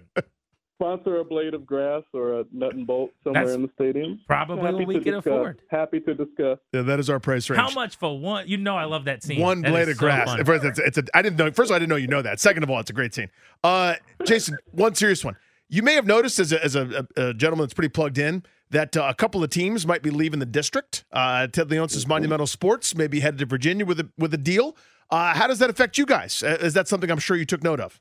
Sponsor 0.74 1.16
a 1.16 1.24
blade 1.24 1.54
of 1.54 1.64
grass 1.64 2.02
or 2.12 2.40
a 2.40 2.44
nut 2.52 2.74
and 2.74 2.86
bolt 2.86 3.12
somewhere 3.24 3.46
That's 3.46 3.54
in 3.54 3.62
the 3.62 3.70
stadium. 3.76 4.20
Probably 4.26 4.56
Happy 4.56 4.74
what 4.74 4.86
we 4.86 5.00
can 5.00 5.14
afford. 5.14 5.62
Happy 5.70 6.00
to 6.00 6.12
discuss. 6.12 6.58
Yeah, 6.74 6.82
that 6.82 7.00
is 7.00 7.08
our 7.08 7.18
price 7.18 7.48
range. 7.48 7.62
How 7.62 7.70
much 7.70 7.96
for 7.96 8.18
one? 8.18 8.46
You 8.46 8.58
know, 8.58 8.76
I 8.76 8.84
love 8.84 9.06
that 9.06 9.22
scene. 9.22 9.40
One 9.40 9.62
that 9.62 9.70
blade 9.70 9.88
of 9.88 9.96
so 9.96 10.00
grass. 10.00 10.36
First, 10.44 10.64
it's, 10.66 10.78
it's 10.78 10.98
a, 10.98 11.04
I 11.14 11.22
didn't 11.22 11.38
know. 11.38 11.50
First 11.50 11.70
of 11.70 11.70
all, 11.70 11.76
I 11.76 11.78
didn't 11.78 11.88
know 11.88 11.96
you 11.96 12.08
know 12.08 12.20
that. 12.20 12.40
Second 12.40 12.62
of 12.62 12.68
all, 12.68 12.80
it's 12.80 12.90
a 12.90 12.94
great 12.94 13.14
scene. 13.14 13.30
Uh, 13.64 13.94
Jason, 14.26 14.58
one 14.72 14.94
serious 14.94 15.24
one. 15.24 15.36
You 15.70 15.82
may 15.82 15.94
have 15.94 16.04
noticed 16.04 16.38
as 16.38 16.52
a, 16.52 16.62
as 16.62 16.76
a, 16.76 17.06
a 17.16 17.32
gentleman 17.32 17.64
that's 17.64 17.72
pretty 17.72 17.88
plugged 17.88 18.18
in 18.18 18.42
that 18.72 18.96
uh, 18.96 19.06
a 19.08 19.14
couple 19.14 19.44
of 19.44 19.50
teams 19.50 19.86
might 19.86 20.02
be 20.02 20.10
leaving 20.10 20.40
the 20.40 20.46
district. 20.46 21.04
Uh, 21.12 21.46
Ted 21.46 21.68
Leonsis 21.68 22.06
Monumental 22.08 22.46
Sports 22.46 22.96
may 22.96 23.06
be 23.06 23.20
headed 23.20 23.38
to 23.38 23.46
Virginia 23.46 23.86
with 23.86 24.00
a, 24.00 24.08
with 24.18 24.34
a 24.34 24.38
deal. 24.38 24.76
Uh, 25.10 25.34
how 25.34 25.46
does 25.46 25.58
that 25.60 25.70
affect 25.70 25.98
you 25.98 26.06
guys? 26.06 26.42
Uh, 26.42 26.56
is 26.60 26.74
that 26.74 26.88
something 26.88 27.10
I'm 27.10 27.18
sure 27.18 27.36
you 27.36 27.44
took 27.44 27.62
note 27.62 27.80
of? 27.80 28.00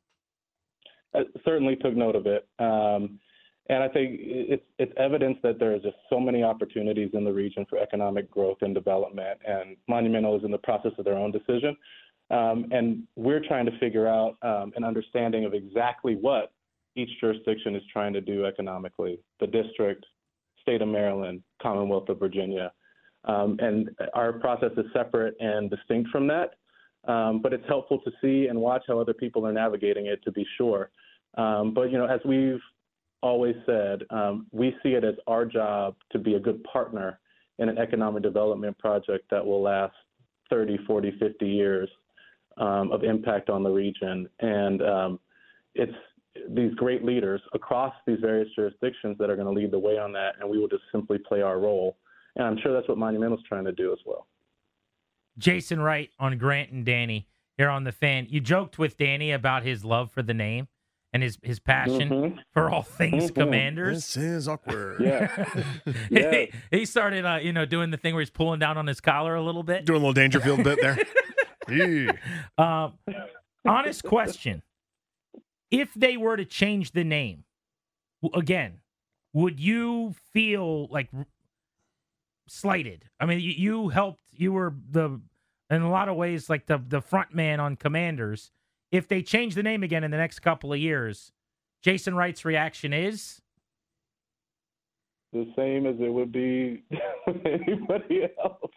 I 1.13 1.23
certainly 1.43 1.75
took 1.75 1.95
note 1.95 2.15
of 2.15 2.25
it. 2.25 2.47
Um, 2.57 3.19
and 3.69 3.83
I 3.83 3.89
think 3.89 4.19
it's, 4.21 4.63
it's 4.79 4.91
evidence 4.97 5.37
that 5.43 5.59
there 5.59 5.75
is 5.75 5.81
just 5.81 5.97
so 6.09 6.19
many 6.19 6.41
opportunities 6.41 7.09
in 7.13 7.23
the 7.23 7.31
region 7.31 7.65
for 7.69 7.77
economic 7.77 8.31
growth 8.31 8.57
and 8.61 8.73
development. 8.73 9.39
And 9.45 9.75
Monumental 9.87 10.37
is 10.37 10.43
in 10.43 10.51
the 10.51 10.57
process 10.57 10.93
of 10.97 11.05
their 11.05 11.17
own 11.17 11.31
decision. 11.31 11.75
Um, 12.31 12.67
and 12.71 13.03
we're 13.17 13.41
trying 13.45 13.65
to 13.65 13.77
figure 13.77 14.07
out 14.07 14.37
um, 14.41 14.71
an 14.77 14.85
understanding 14.85 15.43
of 15.43 15.53
exactly 15.53 16.15
what 16.15 16.53
each 16.95 17.09
jurisdiction 17.19 17.75
is 17.75 17.83
trying 17.91 18.13
to 18.13 18.21
do 18.21 18.45
economically 18.45 19.19
the 19.39 19.47
district, 19.47 20.05
state 20.61 20.81
of 20.81 20.87
Maryland, 20.87 21.41
Commonwealth 21.61 22.09
of 22.09 22.19
Virginia. 22.19 22.71
Um, 23.25 23.57
and 23.59 23.89
our 24.13 24.33
process 24.33 24.71
is 24.77 24.85
separate 24.93 25.35
and 25.39 25.69
distinct 25.69 26.09
from 26.09 26.27
that. 26.27 26.55
Um, 27.07 27.41
but 27.41 27.51
it's 27.51 27.67
helpful 27.67 27.99
to 27.99 28.11
see 28.21 28.47
and 28.47 28.59
watch 28.59 28.83
how 28.87 28.99
other 28.99 29.13
people 29.13 29.45
are 29.45 29.51
navigating 29.51 30.05
it 30.05 30.23
to 30.23 30.31
be 30.31 30.45
sure. 30.57 30.91
Um, 31.35 31.73
but, 31.73 31.91
you 31.91 31.97
know, 31.97 32.05
as 32.05 32.19
we've 32.25 32.59
always 33.21 33.55
said, 33.65 34.03
um, 34.09 34.47
we 34.51 34.75
see 34.83 34.89
it 34.89 35.03
as 35.03 35.15
our 35.27 35.45
job 35.45 35.95
to 36.11 36.19
be 36.19 36.35
a 36.35 36.39
good 36.39 36.63
partner 36.63 37.19
in 37.59 37.69
an 37.69 37.77
economic 37.77 38.23
development 38.23 38.77
project 38.77 39.25
that 39.31 39.45
will 39.45 39.61
last 39.61 39.95
30, 40.49 40.79
40, 40.85 41.13
50 41.19 41.47
years 41.47 41.89
um, 42.57 42.91
of 42.91 43.03
impact 43.03 43.49
on 43.49 43.63
the 43.63 43.69
region. 43.69 44.27
And 44.39 44.81
um, 44.81 45.19
it's 45.73 45.95
these 46.49 46.73
great 46.75 47.03
leaders 47.03 47.41
across 47.53 47.93
these 48.07 48.19
various 48.21 48.47
jurisdictions 48.55 49.17
that 49.19 49.29
are 49.29 49.35
going 49.35 49.47
to 49.47 49.53
lead 49.53 49.71
the 49.71 49.79
way 49.79 49.97
on 49.97 50.11
that, 50.13 50.35
and 50.39 50.49
we 50.49 50.57
will 50.57 50.67
just 50.67 50.83
simply 50.91 51.17
play 51.17 51.41
our 51.41 51.59
role. 51.59 51.97
And 52.35 52.45
I'm 52.45 52.57
sure 52.61 52.73
that's 52.73 52.87
what 52.87 52.97
Monumental's 52.97 53.43
trying 53.47 53.65
to 53.65 53.71
do 53.73 53.91
as 53.91 53.99
well. 54.05 54.27
Jason 55.37 55.81
Wright 55.81 56.09
on 56.19 56.37
Grant 56.37 56.71
and 56.71 56.85
Danny 56.85 57.27
here 57.57 57.69
on 57.69 57.83
the 57.83 57.91
fan. 57.91 58.27
You 58.29 58.39
joked 58.39 58.79
with 58.79 58.97
Danny 58.97 59.31
about 59.31 59.63
his 59.63 59.83
love 59.83 60.11
for 60.11 60.21
the 60.21 60.33
name 60.33 60.67
and 61.13 61.23
his 61.23 61.37
his 61.43 61.59
passion 61.59 62.09
mm-hmm. 62.09 62.39
for 62.51 62.69
all 62.69 62.81
things 62.81 63.25
mm-hmm. 63.25 63.41
Commanders. 63.41 64.13
This 64.13 64.17
is 64.17 64.47
awkward. 64.47 65.01
Yeah, 65.01 65.45
yeah. 66.09 66.31
he, 66.31 66.51
he, 66.71 66.85
started, 66.85 67.25
uh, 67.25 67.39
you 67.41 67.53
know, 67.53 67.65
doing 67.65 67.91
the 67.91 67.97
thing 67.97 68.13
where 68.13 68.21
he's 68.21 68.29
pulling 68.29 68.59
down 68.59 68.77
on 68.77 68.87
his 68.87 69.01
collar 69.01 69.35
a 69.35 69.43
little 69.43 69.63
bit, 69.63 69.85
doing 69.85 69.97
a 69.97 69.99
little 69.99 70.13
Dangerfield 70.13 70.63
bit 70.63 70.79
there. 70.81 70.97
Um, 72.57 72.95
honest 73.65 74.03
question: 74.03 74.61
if 75.71 75.93
they 75.93 76.17
were 76.17 76.37
to 76.37 76.45
change 76.45 76.91
the 76.91 77.03
name 77.03 77.45
again, 78.33 78.79
would 79.33 79.59
you 79.59 80.13
feel 80.33 80.87
like 80.89 81.09
slighted? 82.47 83.05
I 83.19 83.25
mean, 83.25 83.39
you, 83.39 83.89
helped. 83.89 84.21
You 84.33 84.51
were 84.53 84.75
the 84.89 85.21
in 85.69 85.81
a 85.81 85.89
lot 85.89 86.09
of 86.09 86.17
ways 86.17 86.49
like 86.49 86.67
the 86.67 86.77
the 86.85 87.01
front 87.01 87.33
man 87.33 87.59
on 87.59 87.77
Commanders. 87.77 88.51
If 88.91 89.07
they 89.07 89.21
change 89.21 89.55
the 89.55 89.63
name 89.63 89.83
again 89.83 90.03
in 90.03 90.11
the 90.11 90.17
next 90.17 90.39
couple 90.39 90.73
of 90.73 90.79
years, 90.79 91.31
Jason 91.81 92.13
Wright's 92.13 92.43
reaction 92.43 92.91
is 92.91 93.41
the 95.31 95.49
same 95.55 95.85
as 95.85 95.95
it 96.01 96.11
would 96.11 96.33
be 96.33 96.83
anybody 97.45 98.23
else. 98.43 98.71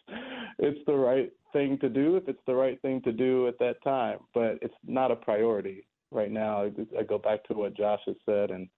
It's 0.61 0.79
the 0.87 0.95
right 0.95 1.33
thing 1.53 1.79
to 1.81 1.89
do 1.89 2.17
if 2.17 2.29
it's 2.29 2.43
the 2.47 2.55
right 2.55 2.81
thing 2.81 3.03
to 3.03 3.13
do 3.13 3.49
at 3.49 3.59
that 3.59 3.83
time, 3.83 4.19
but 4.33 4.59
it's 4.63 4.75
not 4.87 5.11
a 5.11 5.17
priority 5.17 5.85
right 6.15 6.31
now. 6.31 6.71
I 6.99 7.03
go 7.03 7.19
back 7.19 7.45
to 7.45 7.55
what 7.55 7.77
Josh 7.77 8.01
has 8.07 8.17
said, 8.27 8.51
and 8.51 8.69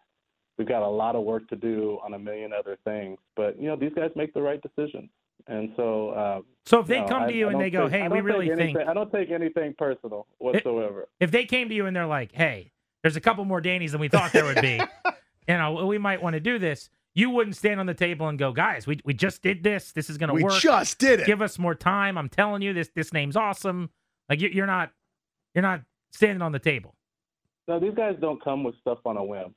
we've 0.59 0.69
got 0.69 0.83
a 0.83 0.89
lot 0.89 1.17
of 1.17 1.25
work 1.25 1.49
to 1.49 1.57
do 1.57 1.99
on 2.05 2.15
a 2.15 2.19
million 2.19 2.53
other 2.53 2.79
things. 2.85 3.19
But 3.37 3.61
you 3.61 3.69
know, 3.69 3.77
these 3.77 3.93
guys 3.95 4.11
make 4.17 4.35
the 4.35 4.43
right 4.43 4.61
decisions, 4.63 5.11
and 5.47 5.71
so. 5.77 6.11
Uh, 6.11 6.41
so 6.65 6.81
if 6.81 6.87
they 6.87 7.01
no, 7.01 7.07
come 7.07 7.29
to 7.29 7.35
you 7.35 7.49
I 7.49 7.53
and 7.53 7.61
they 7.61 7.71
go, 7.71 7.89
take, 7.89 8.03
"Hey, 8.03 8.09
we 8.09 8.21
really 8.21 8.51
anything, 8.51 8.77
think," 8.77 8.89
I 8.89 8.95
don't 8.95 9.13
take 9.13 9.31
anything 9.31 9.75
personal 9.79 10.27
whatsoever. 10.39 11.09
If 11.21 11.31
they 11.31 11.45
came 11.45 11.69
to 11.69 11.75
you 11.75 11.87
and 11.87 11.95
they're 11.95 12.07
like, 12.07 12.33
"Hey, 12.33 12.73
there's 13.03 13.17
a 13.17 13.21
couple 13.21 13.45
more 13.45 13.61
Danny's 13.61 13.93
than 13.93 14.01
we 14.01 14.09
thought 14.09 14.33
there 14.33 14.45
would 14.45 14.61
be," 14.61 14.81
you 15.49 15.57
know, 15.57 15.87
we 15.87 15.99
might 15.99 16.23
want 16.23 16.35
to 16.35 16.41
do 16.41 16.59
this. 16.59 16.91
You 17.15 17.31
wouldn't 17.31 17.57
stand 17.57 17.81
on 17.81 17.87
the 17.87 17.95
table 17.95 18.29
and 18.29 18.39
go, 18.39 18.53
"Guys, 18.53 18.87
we 18.87 19.01
we 19.05 19.15
just 19.15 19.43
did 19.43 19.63
this. 19.63 19.93
This 19.93 20.11
is 20.11 20.19
going 20.19 20.29
to 20.29 20.43
work. 20.43 20.55
We 20.55 20.59
just 20.59 20.99
did 20.99 21.21
it. 21.21 21.27
Give 21.27 21.41
us 21.41 21.59
more 21.59 21.75
time. 21.75 22.19
I'm 22.19 22.29
telling 22.29 22.63
you, 22.63 22.73
this 22.73 22.91
this 22.95 23.13
name's 23.13 23.37
awesome." 23.37 23.91
Like 24.29 24.41
you're 24.41 24.67
not 24.67 24.91
you're 25.55 25.63
not 25.63 25.83
standing 26.11 26.43
on 26.43 26.51
the 26.51 26.59
table. 26.59 26.96
No, 27.69 27.81
these 27.81 27.95
guys 27.95 28.17
don't 28.21 28.43
come 28.43 28.63
with 28.65 28.75
stuff 28.81 28.99
on 29.05 29.17
a 29.17 29.25
whim. 29.25 29.55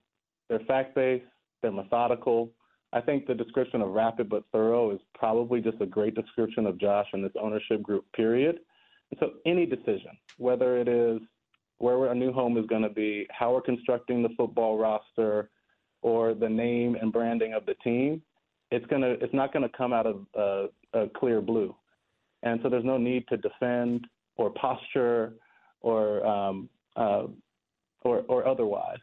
They're 0.49 0.59
fact 0.61 0.95
based. 0.95 1.25
They're 1.61 1.71
methodical. 1.71 2.51
I 2.91 3.01
think 3.01 3.27
the 3.27 3.35
description 3.35 3.81
of 3.81 3.89
rapid 3.89 4.29
but 4.29 4.43
thorough 4.51 4.91
is 4.91 4.99
probably 5.13 5.61
just 5.61 5.79
a 5.79 5.85
great 5.85 6.15
description 6.15 6.65
of 6.65 6.79
Josh 6.79 7.05
and 7.13 7.23
this 7.23 7.31
ownership 7.39 7.83
group, 7.83 8.05
period. 8.15 8.59
And 9.11 9.19
so 9.19 9.33
any 9.45 9.65
decision, 9.65 10.17
whether 10.37 10.77
it 10.77 10.87
is 10.87 11.19
where 11.77 12.07
our 12.07 12.15
new 12.15 12.31
home 12.31 12.57
is 12.57 12.65
going 12.65 12.81
to 12.81 12.89
be, 12.89 13.27
how 13.29 13.53
we're 13.53 13.61
constructing 13.61 14.23
the 14.23 14.29
football 14.37 14.77
roster, 14.77 15.49
or 16.01 16.33
the 16.33 16.49
name 16.49 16.95
and 16.95 17.11
branding 17.11 17.53
of 17.53 17.65
the 17.65 17.75
team, 17.75 18.21
it's 18.71 18.85
gonna 18.87 19.15
it's 19.21 19.33
not 19.33 19.51
going 19.51 19.63
to 19.63 19.77
come 19.77 19.91
out 19.93 20.05
of 20.05 20.69
a 20.93 21.07
clear 21.17 21.41
blue, 21.41 21.75
and 22.43 22.59
so 22.63 22.69
there's 22.69 22.85
no 22.85 22.97
need 22.97 23.27
to 23.27 23.37
defend 23.37 24.07
or 24.37 24.49
posture 24.51 25.33
or 25.81 26.25
um, 26.25 26.69
uh, 26.95 27.23
or, 28.01 28.23
or 28.27 28.47
otherwise. 28.47 28.99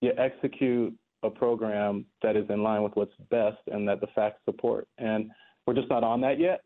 You 0.00 0.12
execute 0.16 0.94
a 1.22 1.30
program 1.30 2.06
that 2.22 2.36
is 2.36 2.46
in 2.48 2.62
line 2.62 2.82
with 2.82 2.92
what's 2.94 3.12
best 3.30 3.58
and 3.66 3.86
that 3.88 4.00
the 4.00 4.06
facts 4.14 4.40
support, 4.44 4.88
and 4.98 5.30
we're 5.66 5.74
just 5.74 5.90
not 5.90 6.02
on 6.02 6.20
that 6.22 6.38
yet. 6.38 6.62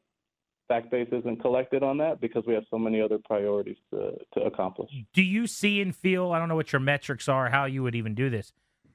Fact 0.69 0.91
base 0.91 1.09
isn't 1.13 1.41
collected 1.43 1.83
on 1.83 1.99
that 1.99 2.21
because 2.21 2.45
we 2.47 2.55
have 2.55 2.63
so 2.71 2.79
many 2.79 3.01
other 3.01 3.19
priorities 3.25 3.77
to, 3.91 4.13
to 4.33 4.41
accomplish. 4.45 4.91
Do 5.13 5.23
you 5.23 5.47
see 5.47 5.83
and 5.83 5.95
feel? 5.95 6.33
I 6.33 6.39
don't 6.39 6.49
know 6.49 6.55
what 6.55 6.73
your 6.73 6.81
metrics 6.81 7.29
are, 7.29 7.51
how 7.51 7.67
you 7.67 7.83
would 7.83 7.95
even 7.95 8.15
do 8.15 8.31
this. 8.31 8.53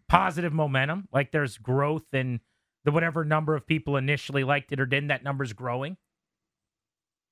Positive 0.08 0.52
momentum, 0.52 1.08
like 1.14 1.32
there's 1.32 1.58
growth 1.60 2.14
in 2.14 2.40
the 2.86 2.92
whatever 2.92 3.24
number 3.24 3.56
of 3.56 3.68
people 3.68 3.98
initially 3.98 4.44
liked 4.44 4.72
it 4.72 4.80
or 4.80 4.88
didn't. 4.88 5.10
That 5.10 5.24
number's 5.24 5.54
growing. 5.54 5.98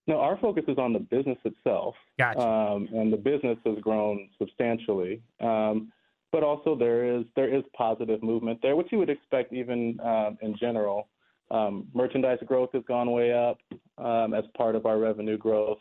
No, 0.08 0.20
our 0.20 0.38
focus 0.38 0.64
is 0.68 0.78
on 0.78 0.94
the 0.94 1.00
business 1.00 1.38
itself. 1.44 1.96
Gotcha. 2.18 2.40
Um, 2.40 2.88
and 2.94 3.12
the 3.12 3.18
business 3.18 3.58
has 3.66 3.78
grown 3.80 4.30
substantially. 4.40 5.22
Um, 5.42 5.92
but 6.32 6.44
also 6.44 6.76
there 6.76 7.18
is 7.18 7.26
there 7.36 7.54
is 7.54 7.64
positive 7.76 8.22
movement 8.24 8.60
there, 8.62 8.76
which 8.76 8.88
you 8.92 8.98
would 8.98 9.10
expect 9.10 9.54
even 9.54 10.00
um, 10.04 10.38
in 10.42 10.56
general. 10.58 11.08
Um, 11.50 11.88
merchandise 11.94 12.40
growth 12.46 12.70
has 12.74 12.84
gone 12.88 13.12
way 13.12 13.34
up 13.34 13.58
um, 13.98 14.34
as 14.34 14.44
part 14.56 14.76
of 14.76 14.86
our 14.86 14.98
revenue 14.98 15.38
growth. 15.38 15.80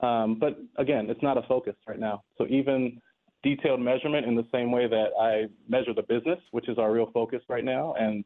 Um, 0.00 0.38
but 0.38 0.58
again, 0.76 1.08
it's 1.10 1.22
not 1.22 1.38
a 1.38 1.42
focus 1.42 1.74
right 1.86 1.98
now. 1.98 2.22
So 2.38 2.46
even 2.48 3.00
detailed 3.42 3.80
measurement 3.80 4.26
in 4.26 4.34
the 4.34 4.46
same 4.52 4.72
way 4.72 4.88
that 4.88 5.08
I 5.20 5.44
measure 5.68 5.92
the 5.94 6.02
business, 6.02 6.38
which 6.52 6.68
is 6.68 6.78
our 6.78 6.90
real 6.90 7.10
focus 7.12 7.42
right 7.48 7.64
now, 7.64 7.94
and 7.98 8.24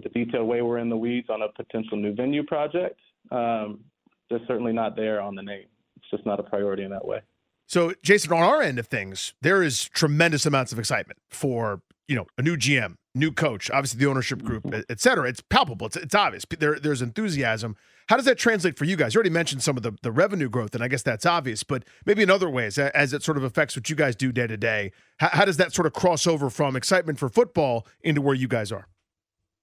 the 0.00 0.08
detailed 0.08 0.46
way 0.46 0.62
we're 0.62 0.78
in 0.78 0.88
the 0.88 0.96
weeds 0.96 1.28
on 1.28 1.42
a 1.42 1.48
potential 1.48 1.96
new 1.96 2.14
venue 2.14 2.44
project, 2.44 2.98
um, 3.32 3.80
they're 4.30 4.40
certainly 4.46 4.72
not 4.72 4.96
there 4.96 5.20
on 5.20 5.34
the 5.34 5.42
name. 5.42 5.66
It's 5.96 6.10
just 6.10 6.24
not 6.24 6.40
a 6.40 6.42
priority 6.42 6.84
in 6.84 6.90
that 6.90 7.04
way. 7.04 7.20
So, 7.66 7.92
Jason, 8.02 8.32
on 8.32 8.42
our 8.42 8.62
end 8.62 8.78
of 8.78 8.86
things, 8.86 9.34
there 9.42 9.62
is 9.62 9.84
tremendous 9.84 10.46
amounts 10.46 10.72
of 10.72 10.78
excitement 10.78 11.18
for 11.28 11.82
you 12.08 12.16
know 12.16 12.26
a 12.38 12.42
new 12.42 12.56
GM, 12.56 12.96
new 13.14 13.30
coach, 13.30 13.70
obviously 13.70 14.00
the 14.00 14.06
ownership 14.06 14.42
group, 14.42 14.66
et 14.88 15.00
cetera. 15.00 15.28
It's 15.28 15.40
palpable. 15.40 15.86
It's, 15.86 15.96
it's 15.96 16.14
obvious. 16.14 16.44
There, 16.58 16.78
there's 16.78 17.02
enthusiasm. 17.02 17.76
How 18.08 18.16
does 18.16 18.24
that 18.24 18.38
translate 18.38 18.76
for 18.76 18.86
you 18.86 18.96
guys? 18.96 19.14
You 19.14 19.18
already 19.18 19.30
mentioned 19.30 19.62
some 19.62 19.76
of 19.76 19.84
the, 19.84 19.92
the 20.02 20.10
revenue 20.10 20.48
growth, 20.48 20.74
and 20.74 20.82
I 20.82 20.88
guess 20.88 21.02
that's 21.02 21.24
obvious, 21.24 21.62
but 21.62 21.84
maybe 22.06 22.24
in 22.24 22.30
other 22.30 22.50
ways, 22.50 22.76
as 22.76 23.12
it 23.12 23.22
sort 23.22 23.36
of 23.36 23.44
affects 23.44 23.76
what 23.76 23.88
you 23.88 23.94
guys 23.94 24.16
do 24.16 24.32
day 24.32 24.48
to 24.48 24.56
day, 24.56 24.90
how 25.18 25.44
does 25.44 25.58
that 25.58 25.72
sort 25.72 25.86
of 25.86 25.92
cross 25.92 26.26
over 26.26 26.50
from 26.50 26.74
excitement 26.74 27.20
for 27.20 27.28
football 27.28 27.86
into 28.00 28.20
where 28.20 28.34
you 28.34 28.48
guys 28.48 28.72
are? 28.72 28.88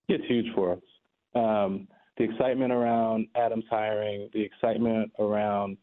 It's 0.07 0.23
huge 0.27 0.45
for 0.55 0.71
us. 0.71 0.79
Um, 1.35 1.89
the 2.17 2.23
excitement 2.23 2.71
around 2.71 3.27
Adams 3.35 3.65
hiring, 3.69 4.29
the 4.33 4.41
excitement 4.41 5.11
around 5.19 5.77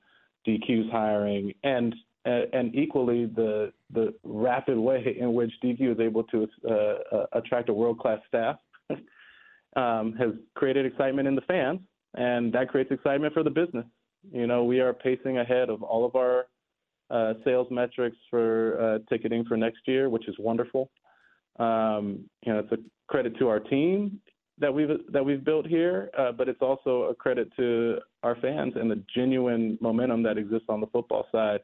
DQ's 0.46 0.90
hiring, 0.90 1.52
and 1.62 1.94
and 2.24 2.74
equally 2.74 3.26
the 3.26 3.72
the 3.92 4.14
rapid 4.24 4.78
way 4.78 5.16
in 5.18 5.34
which 5.34 5.52
DQ 5.62 5.92
is 5.92 6.00
able 6.00 6.24
to 6.24 6.48
uh, 6.68 6.72
uh, 6.72 7.26
attract 7.32 7.68
a 7.68 7.72
world 7.72 7.98
class 7.98 8.18
staff 8.26 8.56
um, 9.76 10.14
has 10.14 10.30
created 10.54 10.86
excitement 10.86 11.28
in 11.28 11.34
the 11.34 11.42
fans, 11.42 11.80
and 12.14 12.52
that 12.52 12.68
creates 12.68 12.90
excitement 12.90 13.34
for 13.34 13.42
the 13.42 13.50
business. 13.50 13.84
You 14.32 14.46
know, 14.46 14.64
we 14.64 14.80
are 14.80 14.94
pacing 14.94 15.38
ahead 15.38 15.68
of 15.68 15.82
all 15.82 16.06
of 16.06 16.16
our 16.16 16.46
uh, 17.10 17.34
sales 17.44 17.68
metrics 17.70 18.16
for 18.30 18.80
uh, 18.80 18.98
ticketing 19.10 19.44
for 19.44 19.56
next 19.56 19.80
year, 19.86 20.08
which 20.08 20.26
is 20.26 20.34
wonderful. 20.38 20.90
Um, 21.58 22.24
you 22.44 22.52
know, 22.52 22.60
it's 22.60 22.72
a 22.72 22.78
credit 23.06 23.38
to 23.38 23.48
our 23.48 23.60
team 23.60 24.18
that 24.58 24.72
we've 24.72 24.88
that 25.10 25.24
we've 25.24 25.44
built 25.44 25.66
here, 25.66 26.10
uh, 26.16 26.32
but 26.32 26.48
it's 26.48 26.62
also 26.62 27.04
a 27.04 27.14
credit 27.14 27.50
to 27.56 27.98
our 28.22 28.36
fans 28.36 28.74
and 28.76 28.90
the 28.90 29.02
genuine 29.14 29.78
momentum 29.80 30.22
that 30.22 30.38
exists 30.38 30.66
on 30.68 30.80
the 30.80 30.86
football 30.88 31.26
side. 31.32 31.60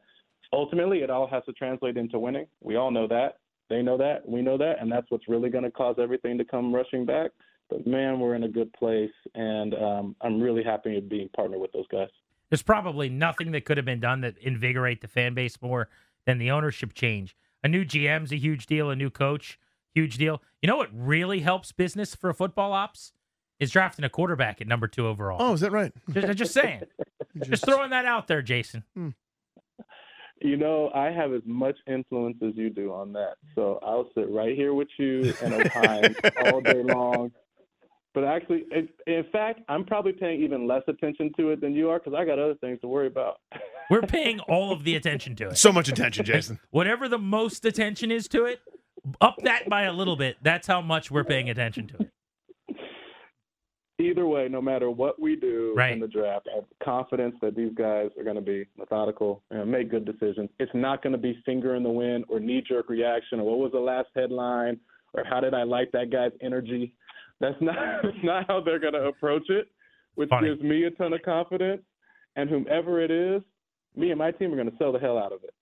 Ultimately, 0.53 0.99
it 0.99 1.09
all 1.09 1.27
has 1.27 1.43
to 1.45 1.53
translate 1.53 1.95
into 1.95 2.19
winning. 2.19 2.45
We 2.61 2.75
all 2.75 2.91
know 2.91 3.07
that. 3.07 3.37
They 3.69 3.81
know 3.81 3.97
that. 3.97 4.27
We 4.27 4.41
know 4.41 4.57
that, 4.57 4.81
and 4.81 4.91
that's 4.91 5.09
what's 5.09 5.29
really 5.29 5.49
going 5.49 5.63
to 5.63 5.71
cause 5.71 5.95
everything 5.97 6.37
to 6.37 6.43
come 6.43 6.75
rushing 6.75 7.05
back. 7.05 7.31
But 7.69 7.87
man, 7.87 8.19
we're 8.19 8.35
in 8.35 8.43
a 8.43 8.49
good 8.49 8.71
place, 8.73 9.13
and 9.33 9.73
um, 9.75 10.15
I'm 10.19 10.41
really 10.41 10.63
happy 10.63 10.93
to 10.95 11.01
be 11.01 11.29
partnered 11.33 11.61
with 11.61 11.71
those 11.71 11.87
guys. 11.89 12.09
There's 12.49 12.61
probably 12.61 13.07
nothing 13.07 13.51
that 13.51 13.63
could 13.63 13.77
have 13.77 13.85
been 13.85 14.01
done 14.01 14.19
that 14.21 14.37
invigorate 14.39 14.99
the 14.99 15.07
fan 15.07 15.33
base 15.33 15.61
more 15.61 15.87
than 16.25 16.37
the 16.37 16.51
ownership 16.51 16.93
change. 16.93 17.37
A 17.63 17.69
new 17.69 17.85
GM's 17.85 18.33
a 18.33 18.35
huge 18.35 18.65
deal. 18.65 18.89
A 18.89 18.95
new 18.95 19.09
coach 19.09 19.57
huge 19.93 20.17
deal. 20.17 20.41
You 20.61 20.67
know 20.67 20.77
what 20.77 20.89
really 20.93 21.39
helps 21.39 21.71
business 21.71 22.15
for 22.15 22.33
football 22.33 22.73
ops 22.73 23.13
is 23.59 23.71
drafting 23.71 24.03
a 24.03 24.09
quarterback 24.09 24.59
at 24.59 24.67
number 24.67 24.87
two 24.87 25.07
overall. 25.07 25.37
Oh, 25.39 25.53
is 25.53 25.61
that 25.61 25.71
right? 25.71 25.93
Just, 26.11 26.37
just 26.37 26.53
saying. 26.53 26.81
just 27.47 27.63
throwing 27.63 27.91
that 27.91 28.05
out 28.05 28.27
there, 28.27 28.41
Jason. 28.41 28.83
Hmm. 28.95 29.09
You 30.41 30.57
know, 30.57 30.89
I 30.95 31.11
have 31.11 31.33
as 31.33 31.43
much 31.45 31.77
influence 31.87 32.37
as 32.41 32.53
you 32.55 32.71
do 32.71 32.91
on 32.91 33.13
that. 33.13 33.35
So 33.53 33.79
I'll 33.83 34.09
sit 34.15 34.27
right 34.31 34.55
here 34.55 34.73
with 34.73 34.87
you 34.97 35.31
and 35.43 35.53
opine 35.53 36.15
all 36.45 36.61
day 36.61 36.81
long. 36.81 37.31
But 38.15 38.23
actually, 38.23 38.65
in 39.05 39.25
fact, 39.31 39.61
I'm 39.69 39.85
probably 39.85 40.13
paying 40.13 40.41
even 40.41 40.67
less 40.67 40.81
attention 40.87 41.31
to 41.37 41.51
it 41.51 41.61
than 41.61 41.73
you 41.75 41.89
are 41.91 41.99
because 41.99 42.13
I 42.17 42.25
got 42.25 42.39
other 42.39 42.55
things 42.55 42.81
to 42.81 42.87
worry 42.87 43.07
about. 43.07 43.39
We're 43.89 44.01
paying 44.01 44.39
all 44.41 44.73
of 44.73 44.83
the 44.83 44.95
attention 44.95 45.35
to 45.37 45.49
it. 45.49 45.57
So 45.57 45.71
much 45.71 45.87
attention, 45.87 46.25
Jason. 46.25 46.59
Whatever 46.71 47.07
the 47.07 47.19
most 47.19 47.63
attention 47.63 48.11
is 48.11 48.27
to 48.29 48.45
it, 48.45 48.59
up 49.19 49.37
that 49.43 49.69
by 49.69 49.83
a 49.83 49.93
little 49.93 50.15
bit. 50.15 50.37
That's 50.41 50.67
how 50.67 50.81
much 50.81 51.11
we're 51.11 51.23
paying 51.23 51.49
attention 51.49 51.87
to 51.87 51.97
it. 52.01 52.11
Either 53.99 54.25
way, 54.25 54.47
no 54.49 54.61
matter 54.61 54.89
what 54.89 55.21
we 55.21 55.35
do 55.35 55.73
right. 55.75 55.93
in 55.93 55.99
the 55.99 56.07
draft, 56.07 56.47
I 56.51 56.55
have 56.55 56.65
confidence 56.83 57.35
that 57.41 57.55
these 57.55 57.71
guys 57.75 58.09
are 58.17 58.23
going 58.23 58.35
to 58.35 58.41
be 58.41 58.65
methodical 58.75 59.43
and 59.51 59.69
make 59.69 59.91
good 59.91 60.05
decisions. 60.05 60.49
It's 60.59 60.71
not 60.73 61.03
going 61.03 61.11
to 61.11 61.19
be 61.19 61.39
finger 61.45 61.75
in 61.75 61.83
the 61.83 61.89
wind 61.89 62.25
or 62.27 62.39
knee 62.39 62.63
jerk 62.67 62.89
reaction 62.89 63.39
or 63.39 63.43
what 63.43 63.59
was 63.59 63.71
the 63.73 63.79
last 63.79 64.07
headline 64.15 64.79
or 65.13 65.23
how 65.23 65.39
did 65.39 65.53
I 65.53 65.63
like 65.63 65.91
that 65.91 66.09
guy's 66.11 66.31
energy. 66.41 66.95
That's 67.39 67.61
not 67.61 67.75
that's 68.03 68.23
not 68.23 68.47
how 68.47 68.61
they're 68.61 68.79
going 68.79 68.93
to 68.93 69.05
approach 69.05 69.49
it, 69.49 69.67
which 70.15 70.29
Funny. 70.29 70.49
gives 70.49 70.61
me 70.61 70.85
a 70.85 70.91
ton 70.91 71.13
of 71.13 71.21
confidence. 71.21 71.81
And 72.35 72.49
whomever 72.49 73.01
it 73.01 73.11
is, 73.11 73.41
me 73.95 74.09
and 74.09 74.17
my 74.17 74.31
team 74.31 74.53
are 74.53 74.55
going 74.55 74.71
to 74.71 74.77
sell 74.77 74.91
the 74.91 74.99
hell 74.99 75.17
out 75.17 75.33
of 75.33 75.43
it. 75.43 75.53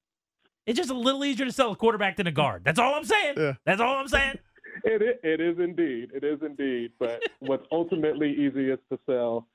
It's 0.70 0.78
just 0.78 0.92
a 0.92 0.94
little 0.94 1.26
easier 1.26 1.48
to 1.48 1.52
sell 1.52 1.72
a 1.72 1.76
quarterback 1.76 2.18
than 2.18 2.28
a 2.28 2.32
guard. 2.32 2.64
That's 2.64 2.78
all 2.78 2.94
I'm 2.94 3.04
saying. 3.04 3.34
Yeah. 3.38 3.54
That's 3.66 3.82
all 3.82 3.96
I'm 3.96 4.08
saying. 4.08 4.38
It, 4.86 5.20
it 5.24 5.42
is 5.42 5.58
indeed. 5.60 6.12
It 6.14 6.24
is 6.24 6.40
indeed. 6.42 6.92
But 7.00 7.22
what's 7.40 7.66
ultimately 7.70 8.32
easiest 8.32 8.82
to 8.90 9.00
sell 9.06 9.46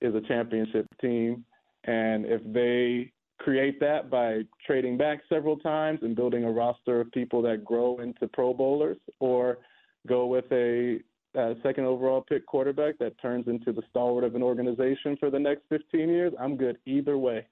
is 0.00 0.14
a 0.14 0.22
championship 0.22 0.86
team. 1.02 1.44
And 1.84 2.24
if 2.24 2.40
they 2.46 3.12
create 3.38 3.78
that 3.80 4.08
by 4.08 4.42
trading 4.66 4.96
back 4.96 5.20
several 5.28 5.58
times 5.58 5.98
and 6.02 6.16
building 6.16 6.44
a 6.44 6.50
roster 6.50 7.00
of 7.00 7.12
people 7.12 7.42
that 7.42 7.62
grow 7.62 7.98
into 7.98 8.26
Pro 8.28 8.54
Bowlers, 8.54 8.96
or 9.18 9.58
go 10.06 10.24
with 10.24 10.50
a, 10.50 11.00
a 11.34 11.54
second 11.62 11.84
overall 11.84 12.24
pick 12.26 12.46
quarterback 12.46 12.96
that 13.00 13.20
turns 13.20 13.48
into 13.48 13.72
the 13.72 13.82
stalwart 13.90 14.24
of 14.24 14.34
an 14.34 14.42
organization 14.42 15.14
for 15.18 15.30
the 15.30 15.38
next 15.38 15.64
15 15.68 16.08
years, 16.08 16.32
I'm 16.40 16.56
good 16.56 16.78
either 16.86 17.18
way 17.18 17.44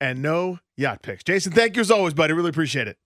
and 0.00 0.22
no 0.22 0.58
yacht 0.76 1.02
picks. 1.02 1.24
Jason, 1.24 1.52
thank 1.52 1.76
you 1.76 1.80
as 1.80 1.90
always, 1.90 2.14
buddy. 2.14 2.32
Really 2.32 2.50
appreciate 2.50 2.88
it. 2.88 2.98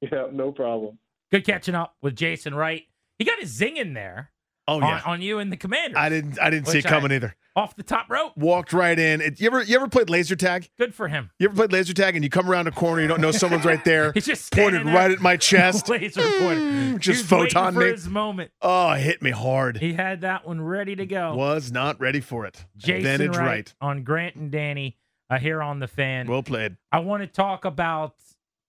Yeah, 0.00 0.26
no 0.32 0.50
problem. 0.52 0.98
Good 1.30 1.44
catching 1.44 1.74
up 1.74 1.94
with 2.00 2.16
Jason 2.16 2.54
Wright. 2.54 2.84
He 3.18 3.24
got 3.24 3.38
his 3.38 3.50
zing 3.50 3.76
in 3.76 3.94
there. 3.94 4.30
Oh 4.66 4.78
yeah, 4.80 5.02
on 5.04 5.20
you 5.20 5.40
and 5.40 5.50
the 5.50 5.56
commander. 5.56 5.98
I 5.98 6.08
didn't. 6.08 6.38
I 6.40 6.48
didn't 6.48 6.68
see 6.68 6.78
it 6.78 6.84
coming 6.84 7.10
I, 7.10 7.16
either. 7.16 7.34
Off 7.56 7.74
the 7.74 7.82
top 7.82 8.08
rope, 8.08 8.36
walked 8.36 8.72
right 8.72 8.96
in. 8.96 9.20
It, 9.20 9.40
you 9.40 9.48
ever 9.48 9.62
you 9.62 9.74
ever 9.74 9.88
played 9.88 10.08
laser 10.08 10.36
tag? 10.36 10.70
Good 10.78 10.94
for 10.94 11.08
him. 11.08 11.30
You 11.40 11.48
ever 11.48 11.56
played 11.56 11.72
laser 11.72 11.92
tag 11.92 12.14
and 12.14 12.22
you 12.22 12.30
come 12.30 12.48
around 12.48 12.68
a 12.68 12.70
corner, 12.70 13.02
you 13.02 13.08
don't 13.08 13.20
know 13.20 13.32
someone's 13.32 13.64
right 13.64 13.84
there. 13.84 14.12
He's 14.14 14.26
just 14.26 14.52
pointed 14.52 14.86
there. 14.86 14.94
right 14.94 15.10
at 15.10 15.20
my 15.20 15.36
chest. 15.38 15.88
laser 15.88 16.22
pointer. 16.22 16.60
Mm, 16.60 16.98
just 17.00 17.24
photon 17.24 17.76
me. 17.76 17.86
his 17.86 18.08
moment. 18.08 18.52
Oh, 18.62 18.92
it 18.92 19.00
hit 19.00 19.22
me 19.22 19.30
hard. 19.30 19.78
He 19.78 19.94
had 19.94 20.20
that 20.20 20.46
one 20.46 20.60
ready 20.60 20.94
to 20.94 21.04
go. 21.04 21.34
Was 21.34 21.72
not 21.72 22.00
ready 22.00 22.20
for 22.20 22.46
it. 22.46 22.64
Jason 22.76 23.06
Advantage 23.06 23.36
Wright, 23.36 23.46
right 23.46 23.74
on 23.80 24.04
Grant 24.04 24.36
and 24.36 24.52
Danny 24.52 24.96
uh, 25.30 25.38
here 25.38 25.62
on 25.62 25.78
the 25.78 25.88
fan. 25.88 26.26
Well 26.26 26.42
played. 26.42 26.76
I 26.92 26.98
want 26.98 27.22
to 27.22 27.26
talk 27.26 27.64
about 27.64 28.16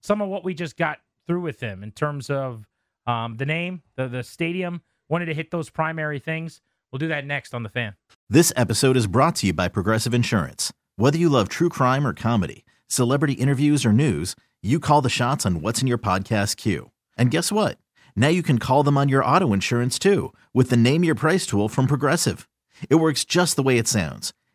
some 0.01 0.21
of 0.21 0.29
what 0.29 0.43
we 0.43 0.53
just 0.53 0.77
got 0.77 0.99
through 1.27 1.41
with 1.41 1.59
him 1.59 1.83
in 1.83 1.91
terms 1.91 2.29
of 2.29 2.67
um, 3.07 3.37
the 3.37 3.45
name, 3.45 3.81
the 3.95 4.07
the 4.07 4.23
stadium. 4.23 4.81
Wanted 5.09 5.25
to 5.25 5.33
hit 5.33 5.51
those 5.51 5.69
primary 5.69 6.19
things. 6.19 6.61
We'll 6.91 6.99
do 6.99 7.07
that 7.09 7.25
next 7.25 7.53
on 7.53 7.63
the 7.63 7.69
fan. 7.69 7.95
This 8.29 8.53
episode 8.55 8.95
is 8.95 9.07
brought 9.07 9.35
to 9.37 9.47
you 9.47 9.53
by 9.53 9.67
Progressive 9.67 10.13
Insurance. 10.13 10.71
Whether 10.95 11.17
you 11.17 11.29
love 11.29 11.49
true 11.49 11.69
crime 11.69 12.05
or 12.05 12.13
comedy, 12.13 12.63
celebrity 12.87 13.33
interviews 13.33 13.85
or 13.85 13.91
news, 13.91 14.35
you 14.61 14.79
call 14.79 15.01
the 15.01 15.09
shots 15.09 15.45
on 15.45 15.61
what's 15.61 15.81
in 15.81 15.87
your 15.87 15.97
podcast 15.97 16.57
queue. 16.57 16.91
And 17.17 17.31
guess 17.31 17.51
what? 17.51 17.77
Now 18.15 18.27
you 18.27 18.43
can 18.43 18.57
call 18.57 18.83
them 18.83 18.97
on 18.97 19.09
your 19.09 19.23
auto 19.23 19.53
insurance 19.53 19.97
too 19.97 20.33
with 20.53 20.69
the 20.69 20.77
Name 20.77 21.03
Your 21.03 21.15
Price 21.15 21.45
tool 21.45 21.67
from 21.67 21.87
Progressive. 21.87 22.47
It 22.89 22.95
works 22.95 23.25
just 23.25 23.55
the 23.55 23.63
way 23.63 23.77
it 23.77 23.87
sounds. 23.87 24.33